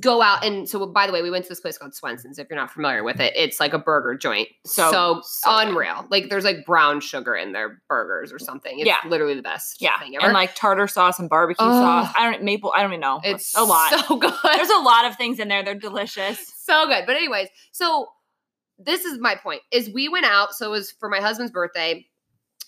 go 0.00 0.22
out 0.22 0.42
and 0.44 0.66
so 0.68 0.86
by 0.86 1.06
the 1.06 1.12
way, 1.12 1.20
we 1.20 1.30
went 1.30 1.44
to 1.44 1.48
this 1.48 1.60
place 1.60 1.76
called 1.76 1.94
Swenson's. 1.94 2.38
If 2.38 2.46
you're 2.48 2.58
not 2.58 2.70
familiar 2.70 3.02
with 3.02 3.20
it, 3.20 3.34
it's 3.36 3.58
like 3.60 3.74
a 3.74 3.78
burger 3.78 4.14
joint. 4.16 4.48
So- 4.64 4.90
So, 4.90 5.20
so 5.24 5.50
good. 5.50 5.68
unreal. 5.68 6.06
Like 6.08 6.30
there's 6.30 6.44
like 6.44 6.64
brown 6.64 7.00
sugar 7.00 7.34
in 7.34 7.52
their 7.52 7.82
burgers 7.88 8.32
or 8.32 8.38
something. 8.38 8.78
It's 8.78 8.86
Yeah. 8.86 8.98
literally 9.06 9.34
the 9.34 9.42
best 9.42 9.82
yeah 9.82 9.98
thing 9.98 10.14
ever. 10.16 10.24
and 10.24 10.32
like 10.32 10.54
tartar 10.54 10.86
sauce 10.86 11.18
and 11.18 11.28
barbecue 11.28 11.66
Oh. 11.66 11.72
sauce 11.72 12.14
i 12.16 12.30
don't 12.30 12.42
maple 12.44 12.72
i 12.74 12.80
don't 12.82 12.92
even 12.92 13.00
know 13.00 13.20
it's 13.24 13.54
a 13.56 13.64
lot 13.64 13.90
So 14.06 14.16
good. 14.18 14.32
there's 14.44 14.70
a 14.70 14.78
lot 14.78 15.04
of 15.06 15.16
things 15.16 15.40
in 15.40 15.48
there 15.48 15.62
they're 15.64 15.74
delicious 15.74 16.38
so 16.64 16.86
good. 16.86 17.04
But 17.06 17.16
anyways, 17.16 17.48
so 17.72 18.06
this 18.78 19.04
is 19.04 19.18
my 19.18 19.34
point 19.34 19.62
is 19.72 19.90
we 19.90 20.08
went 20.08 20.26
out. 20.26 20.52
So 20.54 20.66
it 20.66 20.70
was 20.70 20.90
for 20.90 21.08
my 21.08 21.20
husband's 21.20 21.52
birthday. 21.52 22.06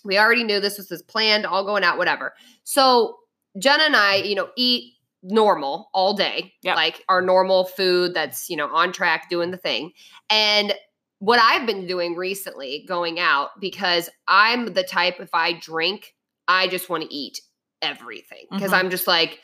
We 0.03 0.17
already 0.17 0.43
knew 0.43 0.59
this 0.59 0.77
was 0.77 0.89
his 0.89 1.01
planned, 1.01 1.45
all 1.45 1.65
going 1.65 1.83
out, 1.83 1.97
whatever. 1.97 2.33
So 2.63 3.17
Jenna 3.57 3.83
and 3.83 3.95
I, 3.95 4.15
you 4.15 4.35
know, 4.35 4.49
eat 4.55 4.93
normal 5.21 5.89
all 5.93 6.13
day, 6.13 6.53
Yep. 6.63 6.75
like 6.77 7.03
our 7.09 7.21
normal 7.21 7.65
food 7.65 8.13
that's, 8.13 8.49
you 8.49 8.55
know, 8.55 8.73
on 8.73 8.91
track 8.93 9.29
doing 9.29 9.51
the 9.51 9.57
thing. 9.57 9.91
And 10.29 10.73
what 11.19 11.39
I've 11.41 11.67
been 11.67 11.85
doing 11.85 12.15
recently 12.15 12.85
going 12.87 13.19
out 13.19 13.49
because 13.59 14.09
I'm 14.27 14.73
the 14.73 14.83
type 14.83 15.15
if 15.19 15.29
I 15.33 15.59
drink, 15.59 16.15
I 16.47 16.67
just 16.69 16.89
want 16.89 17.03
to 17.03 17.13
eat 17.13 17.41
everything 17.81 18.45
because 18.49 18.71
Mhm. 18.71 18.75
I'm 18.75 18.89
just 18.89 19.05
like 19.07 19.41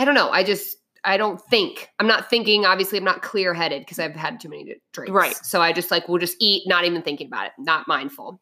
I 0.00 0.04
don't 0.04 0.14
know, 0.14 0.30
I 0.30 0.44
just 0.44 0.76
I 1.04 1.16
don't 1.16 1.40
think. 1.40 1.88
I'm 1.98 2.06
not 2.06 2.28
thinking. 2.30 2.64
Obviously, 2.64 2.98
I'm 2.98 3.04
not 3.04 3.22
clear 3.22 3.54
headed 3.54 3.82
because 3.82 3.98
I've 3.98 4.14
had 4.16 4.40
too 4.40 4.48
many 4.48 4.76
drinks. 4.92 5.12
Right. 5.12 5.36
So 5.36 5.60
I 5.60 5.72
just 5.72 5.90
like 5.90 6.08
we'll 6.08 6.18
just 6.18 6.36
eat, 6.40 6.64
not 6.66 6.84
even 6.84 7.02
thinking 7.02 7.26
about 7.26 7.46
it, 7.46 7.52
not 7.58 7.86
mindful. 7.88 8.40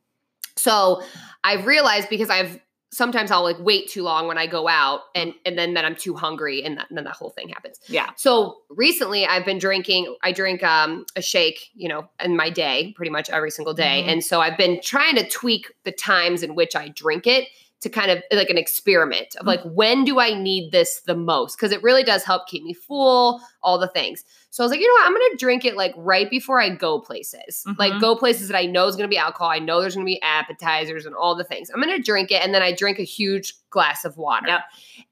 So 0.57 1.03
I've 1.45 1.67
realized 1.67 2.09
because 2.09 2.31
I've 2.31 2.59
sometimes 2.93 3.31
I'll 3.31 3.43
like 3.43 3.59
wait 3.59 3.89
too 3.89 4.03
long 4.03 4.27
when 4.27 4.39
I 4.39 4.47
go 4.47 4.69
out, 4.69 5.01
and 5.15 5.35
and 5.45 5.59
then 5.59 5.75
then 5.75 5.85
I'm 5.85 5.97
too 5.97 6.15
hungry, 6.15 6.63
and, 6.65 6.79
that, 6.79 6.87
and 6.89 6.97
then 6.97 7.05
that 7.05 7.15
whole 7.15 7.31
thing 7.31 7.49
happens. 7.51 7.79
yeah 7.89 8.11
So 8.17 8.57
recently, 8.71 9.27
I've 9.27 9.45
been 9.45 9.59
drinking. 9.59 10.15
I 10.23 10.33
drink 10.33 10.63
um, 10.63 11.05
a 11.15 11.23
shake, 11.23 11.69
you 11.75 11.89
know, 11.89 12.09
in 12.25 12.37
my 12.37 12.49
day, 12.49 12.95
pretty 12.97 13.11
much 13.11 13.29
every 13.29 13.51
single 13.51 13.75
day. 13.75 14.05
Mhm. 14.05 14.13
And 14.13 14.25
so 14.25 14.41
I've 14.41 14.57
been 14.57 14.81
trying 14.83 15.17
to 15.17 15.29
tweak 15.29 15.73
the 15.85 15.93
times 15.93 16.43
in 16.43 16.55
which 16.55 16.75
I 16.75 16.89
drink 16.89 17.27
it 17.27 17.49
to 17.83 17.91
kind 17.91 18.11
of 18.11 18.23
like 18.33 18.49
an 18.49 18.57
experiment 18.57 19.37
of 19.37 19.47
like 19.47 19.61
when 19.65 20.03
do 20.05 20.19
I 20.19 20.33
need 20.33 20.73
this 20.73 21.03
the 21.07 21.15
most? 21.15 21.57
Because 21.57 21.73
it 21.73 21.83
really 21.83 22.03
does 22.03 22.25
help 22.25 22.47
keep 22.47 22.65
me 22.65 22.73
full, 22.73 23.41
all 23.63 23.79
the 23.79 23.89
things. 23.89 24.25
So 24.51 24.63
I 24.63 24.65
was 24.65 24.71
like, 24.71 24.81
you 24.81 24.89
know 24.89 24.95
what? 24.95 25.07
I'm 25.07 25.13
gonna 25.13 25.37
drink 25.37 25.65
it 25.67 25.77
like 25.77 25.93
right 25.97 26.31
before 26.31 26.61
I 26.61 26.71
go 26.75 26.99
places, 27.01 27.65
like 27.79 27.93
Mhm. 27.93 28.01
go 28.01 28.17
places 28.17 28.49
that 28.49 28.57
I 28.57 28.65
know 28.65 28.87
is 28.87 28.97
gonna 28.97 29.09
be 29.09 29.19
alcohol. 29.19 29.51
I 29.51 29.59
know 29.59 29.81
there's 29.81 29.95
gonna 29.95 30.07
be 30.07 30.23
appetizers 30.23 31.05
and 31.05 31.15
all 31.15 31.35
the 31.35 31.45
things. 31.45 31.69
I'm 31.71 31.81
gonna 31.81 31.99
drink 31.99 32.31
it, 32.31 32.43
and 32.43 32.55
then 32.55 32.63
I 32.63 32.73
drink 32.73 32.99
a 32.99 33.05
huge 33.05 33.53
glass 33.71 34.07
of 34.07 34.17
water. 34.17 34.49
Yep. 34.49 34.61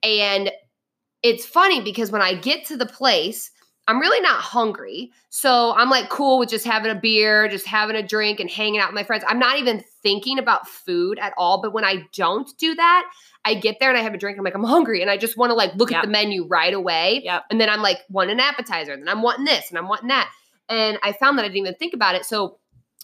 And 0.02 0.52
it's 1.22 1.44
funny 1.44 1.82
because 1.82 2.10
when 2.10 2.22
I 2.22 2.34
get 2.34 2.64
to 2.66 2.76
the 2.76 2.86
place, 2.86 3.50
I'm 3.86 4.00
really 4.00 4.20
not 4.20 4.40
hungry. 4.40 5.12
So 5.28 5.74
I'm 5.74 5.90
like 5.90 6.08
cool 6.08 6.38
with 6.38 6.48
just 6.48 6.64
having 6.64 6.90
a 6.90 6.94
beer, 6.94 7.48
just 7.48 7.66
having 7.66 7.96
a 7.96 8.06
drink 8.06 8.40
and 8.40 8.48
hanging 8.48 8.80
out 8.80 8.88
with 8.88 8.94
my 8.94 9.04
friends. 9.04 9.24
I'm 9.26 9.38
not 9.38 9.58
even 9.58 9.84
thinking 10.02 10.38
about 10.38 10.66
food 10.66 11.18
at 11.18 11.34
all. 11.36 11.60
But 11.60 11.74
when 11.74 11.84
I 11.84 12.04
don't 12.14 12.50
do 12.58 12.74
that, 12.74 13.10
I 13.44 13.54
get 13.54 13.80
there 13.80 13.90
and 13.90 13.98
I 13.98 14.02
have 14.02 14.14
a 14.14 14.18
drink. 14.18 14.38
I'm 14.38 14.44
like, 14.44 14.54
I'm 14.54 14.64
hungry. 14.64 15.02
And 15.02 15.10
I 15.10 15.18
just 15.18 15.36
want 15.36 15.50
to 15.50 15.54
like 15.54 15.74
look 15.74 15.90
Yep. 15.90 15.98
at 15.98 16.06
the 16.06 16.10
menu 16.10 16.46
right 16.46 16.72
away. 16.72 17.20
Yep. 17.24 17.44
And 17.50 17.60
then 17.60 17.68
I'm 17.68 17.82
like, 17.82 17.98
want 18.08 18.30
an 18.30 18.40
appetizer. 18.40 18.96
Then 18.96 19.08
I'm 19.08 19.20
wanting 19.20 19.44
this 19.44 19.68
and 19.68 19.78
I'm 19.78 19.88
wanting 19.88 20.08
that. 20.08 20.30
And 20.70 20.98
I 21.02 21.12
found 21.12 21.36
that 21.38 21.42
I 21.42 21.48
didn't 21.48 21.58
even 21.58 21.74
think 21.74 21.92
about 21.92 22.14
it. 22.14 22.24
So, 22.24 22.58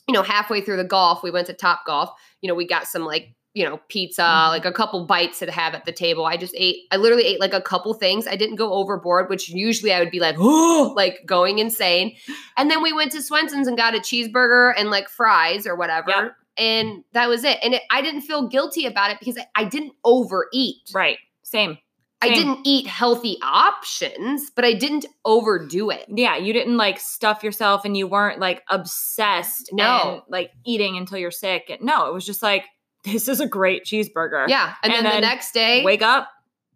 you 0.09 0.15
know, 0.15 0.23
halfway 0.23 0.63
through 0.63 0.79
the 0.79 0.85
golf, 0.85 1.23
we 1.23 1.31
went 1.31 1.47
to 1.49 1.53
Top 1.53 1.85
Golf. 1.87 2.11
You 2.41 2.49
know, 2.49 2.55
we 2.55 2.67
got 2.67 2.87
some 2.89 3.05
like, 3.05 3.35
you 3.55 3.65
know, 3.65 3.81
pizza, 3.89 4.23
Mhm. 4.23 4.49
like 4.51 4.65
a 4.65 4.71
couple 4.73 5.05
bites 5.07 5.41
to 5.41 5.51
have 5.51 5.75
at 5.75 5.85
the 5.85 5.91
table. 5.93 6.25
I 6.25 6.37
just 6.37 6.55
ate, 6.57 6.87
I 6.93 6.97
literally 6.97 7.25
ate 7.25 7.41
like 7.41 7.53
a 7.53 7.61
couple 7.61 7.93
things. 7.95 8.27
I 8.29 8.37
didn't 8.37 8.57
go 8.57 8.73
overboard, 8.75 9.29
which 9.29 9.49
usually 9.49 9.93
I 9.93 9.99
would 9.99 10.13
be 10.13 10.21
like, 10.21 10.37
oh, 10.39 10.93
like 10.97 11.21
going 11.27 11.59
insane. 11.59 12.15
And 12.57 12.71
then 12.71 12.81
we 12.83 12.93
went 12.93 13.11
to 13.13 13.23
Swenson's 13.23 13.67
and 13.67 13.77
got 13.77 13.95
a 13.97 13.99
cheeseburger 13.99 14.73
and 14.77 14.91
like 14.91 15.09
fries 15.09 15.67
or 15.67 15.75
whatever. 15.75 16.11
Yep. 16.11 16.33
And 16.59 17.05
that 17.13 17.29
was 17.29 17.43
it. 17.43 17.59
And 17.63 17.75
it, 17.75 17.83
I 17.91 18.03
didn't 18.03 18.21
feel 18.23 18.47
guilty 18.49 18.87
about 18.87 19.11
it 19.11 19.19
because 19.19 19.37
I, 19.39 19.47
I 19.57 19.65
didn't 19.65 19.93
overeat. 20.05 20.77
right 20.95 21.19
same 21.43 21.77
I 22.23 22.29
didn't 22.35 22.61
eat 22.67 22.87
healthy 22.87 23.39
options, 23.43 24.51
but 24.55 24.63
I 24.63 24.75
didn't 24.75 25.07
overdo 25.25 25.89
it. 25.91 26.05
yeah 26.09 26.37
you 26.37 26.53
didn't 26.53 26.77
like 26.77 27.01
stuff 27.01 27.43
yourself 27.43 27.85
and 27.87 27.97
you 27.97 28.07
weren't 28.07 28.39
like 28.39 28.63
obsessed 28.69 29.71
No. 29.73 30.01
and, 30.15 30.23
like 30.29 30.51
eating 30.67 30.97
until 30.99 31.19
you're 31.19 31.31
sick 31.31 31.79
no 31.81 32.07
it 32.09 32.13
was 32.13 32.27
just 32.27 32.43
like 32.43 32.65
this 33.05 33.29
is 33.29 33.41
a 33.41 33.47
great 33.47 33.85
cheeseburger 33.85 34.49
Yeah. 34.49 34.75
And, 34.83 34.93
And 34.93 35.05
then, 35.07 35.13
then 35.13 35.21
the 35.23 35.27
next 35.29 35.53
day, 35.53 35.83
wake 35.85 36.03
up 36.03 36.29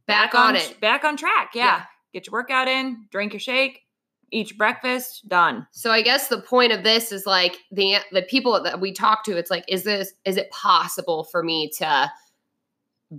back, 0.07 0.35
on, 0.35 0.57
it. 0.57 0.77
back 0.81 1.05
on 1.05 1.17
track 1.17 1.51
yeah. 1.55 1.65
Yeah. 1.65 1.83
get 2.13 2.27
your 2.27 2.33
workout 2.33 2.69
in 2.69 3.07
drink 3.11 3.33
your 3.33 3.41
shake 3.41 3.81
eat 4.31 4.51
your 4.51 4.57
breakfast 4.59 5.29
done 5.29 5.67
So 5.71 5.91
I 5.93 6.03
guess 6.03 6.29
the 6.29 6.41
point 6.41 6.73
of 6.73 6.83
this 6.83 7.13
is 7.13 7.25
like 7.27 7.57
the 7.71 7.97
the 8.11 8.23
people 8.23 8.61
that 8.63 8.81
we 8.81 8.93
talk 8.93 9.25
to, 9.25 9.37
it's 9.37 9.51
like, 9.51 9.65
is 9.69 9.85
this 9.85 10.13
is 10.25 10.37
it 10.37 10.51
possible 10.51 11.25
for 11.25 11.43
me 11.43 11.71
to 11.79 12.11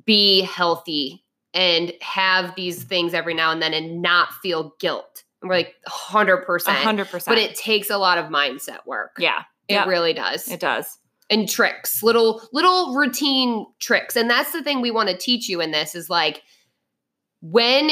be 0.06 0.42
healthy 0.42 1.24
and 1.54 1.94
have 2.02 2.54
these 2.56 2.84
things 2.84 3.14
every 3.14 3.34
now 3.34 3.52
and 3.52 3.62
then 3.62 3.74
and 3.74 4.02
not 4.02 4.34
feel 4.42 4.76
guilt? 4.80 5.24
And 5.42 5.50
we're 5.50 5.56
like 5.58 5.76
hundred 5.88 6.38
percent, 6.46 6.78
hundred 6.80 7.06
percent 7.08 7.34
But 7.36 7.38
it 7.42 7.56
takes 7.56 7.90
a 7.90 7.98
lot 7.98 8.18
of 8.18 8.26
mindset 8.26 8.86
work. 8.86 9.16
yeah 9.20 9.44
It 9.68 9.76
Yep. 9.76 9.88
really 9.88 10.14
does. 10.14 10.48
it 10.50 10.60
does 10.60 10.98
and 11.30 11.50
tricks, 11.50 12.04
little 12.04 12.42
little 12.54 12.96
routine 12.96 13.66
tricks. 13.80 14.16
And 14.16 14.30
that's 14.30 14.52
the 14.52 14.64
thing 14.64 14.82
we 14.82 14.92
want 14.92 15.10
to 15.10 15.18
teach 15.18 15.50
you 15.50 15.62
in 15.62 15.72
this 15.72 15.96
is 15.96 16.10
like 16.10 16.44
when 17.42 17.92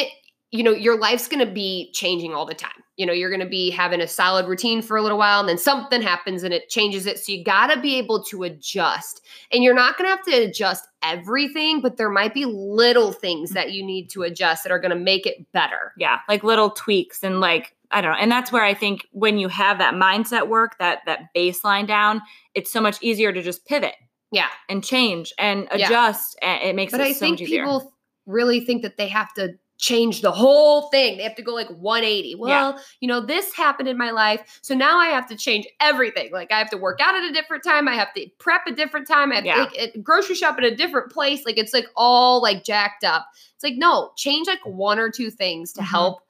you 0.51 0.63
know 0.63 0.71
your 0.71 0.99
life's 0.99 1.27
going 1.27 1.45
to 1.45 1.51
be 1.51 1.91
changing 1.93 2.33
all 2.33 2.45
the 2.45 2.53
time. 2.53 2.83
you 2.97 3.07
know, 3.07 3.13
you're 3.13 3.29
going 3.29 3.39
to 3.39 3.47
be 3.47 3.71
having 3.71 4.01
a 4.01 4.07
solid 4.07 4.47
routine 4.47 4.81
for 4.81 4.97
a 4.97 5.01
little 5.01 5.17
while 5.17 5.39
and 5.39 5.49
then 5.49 5.57
something 5.57 6.01
happens 6.01 6.43
and 6.43 6.53
it 6.53 6.69
changes 6.69 7.07
it. 7.07 7.17
So 7.17 7.31
you 7.31 7.43
got 7.43 7.73
to 7.73 7.81
be 7.81 7.97
able 7.97 8.23
to 8.25 8.43
adjust. 8.43 9.21
And 9.51 9.63
you're 9.63 9.73
not 9.73 9.97
going 9.97 10.09
to 10.09 10.15
have 10.15 10.25
to 10.25 10.49
adjust 10.49 10.87
everything, 11.01 11.81
but 11.81 11.97
there 11.97 12.09
might 12.09 12.35
be 12.35 12.45
little 12.45 13.11
things 13.11 13.51
that 13.51 13.71
you 13.71 13.83
need 13.83 14.09
to 14.11 14.23
adjust 14.23 14.63
that 14.63 14.71
are 14.71 14.79
going 14.79 14.95
to 14.95 14.99
make 14.99 15.25
it 15.25 15.51
better. 15.53 15.93
Yeah, 15.97 16.19
like 16.29 16.43
little 16.43 16.69
tweaks 16.69 17.23
and 17.23 17.39
like 17.39 17.75
I 17.93 18.01
don't 18.01 18.11
know. 18.11 18.17
And 18.19 18.31
that's 18.31 18.51
where 18.51 18.63
I 18.63 18.73
think 18.73 19.07
when 19.11 19.37
you 19.37 19.47
have 19.49 19.77
that 19.77 19.93
mindset 19.93 20.47
work, 20.47 20.77
that 20.79 20.99
that 21.05 21.33
baseline 21.35 21.87
down, 21.87 22.21
it's 22.55 22.71
so 22.71 22.81
much 22.81 22.97
easier 23.01 23.31
to 23.31 23.41
just 23.41 23.65
pivot 23.65 23.95
Yeah. 24.31 24.47
and 24.69 24.83
change 24.83 25.31
and 25.37 25.67
Yeah. 25.75 25.85
adjust 25.87 26.37
and 26.41 26.61
it 26.63 26.75
makes 26.75 26.91
But 26.91 27.01
it 27.01 27.07
I 27.07 27.13
so 27.13 27.19
think 27.19 27.33
much 27.39 27.41
easier. 27.41 27.63
people 27.63 27.93
really 28.25 28.59
think 28.61 28.81
that 28.81 28.97
they 28.97 29.07
have 29.09 29.33
to 29.35 29.53
change 29.77 30.21
the 30.21 30.31
whole 30.31 30.83
thing. 30.91 31.17
They 31.17 31.23
have 31.23 31.35
to 31.35 31.41
go 31.41 31.53
like 31.53 31.67
180. 31.67 32.35
Well, 32.35 32.79
you 33.01 33.07
know, 33.07 33.19
this 33.19 33.53
happened 33.53 33.89
in 33.89 33.97
my 33.97 34.11
life. 34.11 34.59
So 34.61 34.73
now 34.75 34.97
I 34.97 35.07
have 35.07 35.27
to 35.27 35.35
change 35.35 35.67
everything. 35.81 36.31
Like 36.31 36.51
I 36.53 36.57
have 36.57 36.69
to 36.69 36.77
work 36.77 36.99
out 37.01 37.15
at 37.15 37.23
a 37.23 37.33
different 37.33 37.63
time. 37.65 37.89
I 37.89 37.95
have 37.95 38.13
to 38.13 38.25
prep 38.39 38.61
a 38.65 38.71
different 38.71 39.07
time. 39.07 39.31
I 39.33 39.35
have 39.35 39.45
Yeah. 39.45 39.65
to 39.65 39.81
like, 39.81 40.01
grocery 40.01 40.35
shop 40.35 40.57
at 40.57 40.63
a 40.63 40.73
different 40.73 41.11
place. 41.11 41.45
Like 41.45 41.57
it's 41.57 41.73
like 41.73 41.87
all 41.97 42.41
like 42.41 42.63
jacked 42.63 43.03
up. 43.03 43.27
It's 43.55 43.63
like, 43.63 43.75
no, 43.75 44.11
change 44.15 44.47
like 44.47 44.65
one 44.65 44.99
or 44.99 45.09
two 45.11 45.29
things 45.29 45.73
to 45.73 45.81
Mhm. 45.81 45.85
help 45.85 46.21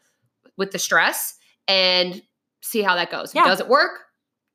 with 0.57 0.71
the 0.71 0.79
stress 0.79 1.35
and 1.67 2.21
see 2.61 2.81
how 2.81 2.95
that 2.95 3.11
goes. 3.11 3.29
If 3.35 3.41
it 3.41 3.45
doesn't 3.45 3.69
work, 3.69 3.91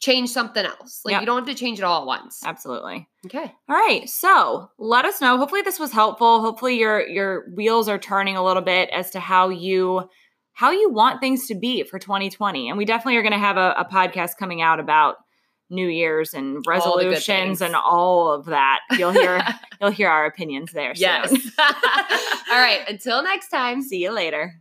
change 0.00 0.30
something 0.30 0.64
else. 0.64 1.00
Like 1.04 1.12
Yep. 1.12 1.20
you 1.22 1.26
don't 1.26 1.38
have 1.46 1.54
to 1.56 1.60
change 1.60 1.78
it 1.78 1.84
all 1.84 2.02
at 2.02 2.06
once. 2.06 2.40
Absolutely. 2.44 3.08
Okay. 3.26 3.52
All 3.68 3.76
right. 3.76 4.08
So 4.08 4.70
let 4.78 5.04
us 5.04 5.20
know. 5.20 5.36
Hopefully 5.36 5.62
this 5.62 5.78
was 5.80 5.90
helpful. 5.92 6.40
Hopefully 6.40 6.78
your 6.78 7.06
your 7.08 7.50
wheels 7.54 7.88
are 7.88 7.98
turning 7.98 8.36
a 8.36 8.44
little 8.44 8.62
bit 8.62 8.88
as 8.90 9.10
to 9.10 9.20
how 9.20 9.48
you 9.48 10.08
how 10.52 10.70
you 10.70 10.90
want 10.90 11.20
things 11.20 11.46
to 11.48 11.54
be 11.54 11.82
for 11.84 11.98
2020. 11.98 12.68
And 12.68 12.78
we 12.78 12.84
definitely 12.84 13.16
are 13.16 13.22
going 13.22 13.32
to 13.32 13.38
have 13.38 13.56
a, 13.56 13.74
a 13.78 13.84
podcast 13.84 14.36
coming 14.38 14.60
out 14.62 14.80
about 14.80 15.16
New 15.70 15.86
Year's 15.88 16.32
and 16.34 16.56
All 16.56 16.62
resolutions 16.66 17.26
things. 17.26 17.60
and 17.62 17.74
all 17.76 18.32
of 18.32 18.46
that. 18.46 18.80
You'll 18.96 19.10
hear 19.12 19.40
you'll 19.80 19.90
hear 19.90 20.08
our 20.08 20.26
opinions 20.26 20.72
there. 20.72 20.92
Yes. 20.96 21.30
soon. 21.30 21.40
all 21.58 22.58
right. 22.58 22.80
Until 22.88 23.22
next 23.22 23.48
time. 23.50 23.82
See 23.88 23.98
you 24.02 24.10
later. 24.12 24.60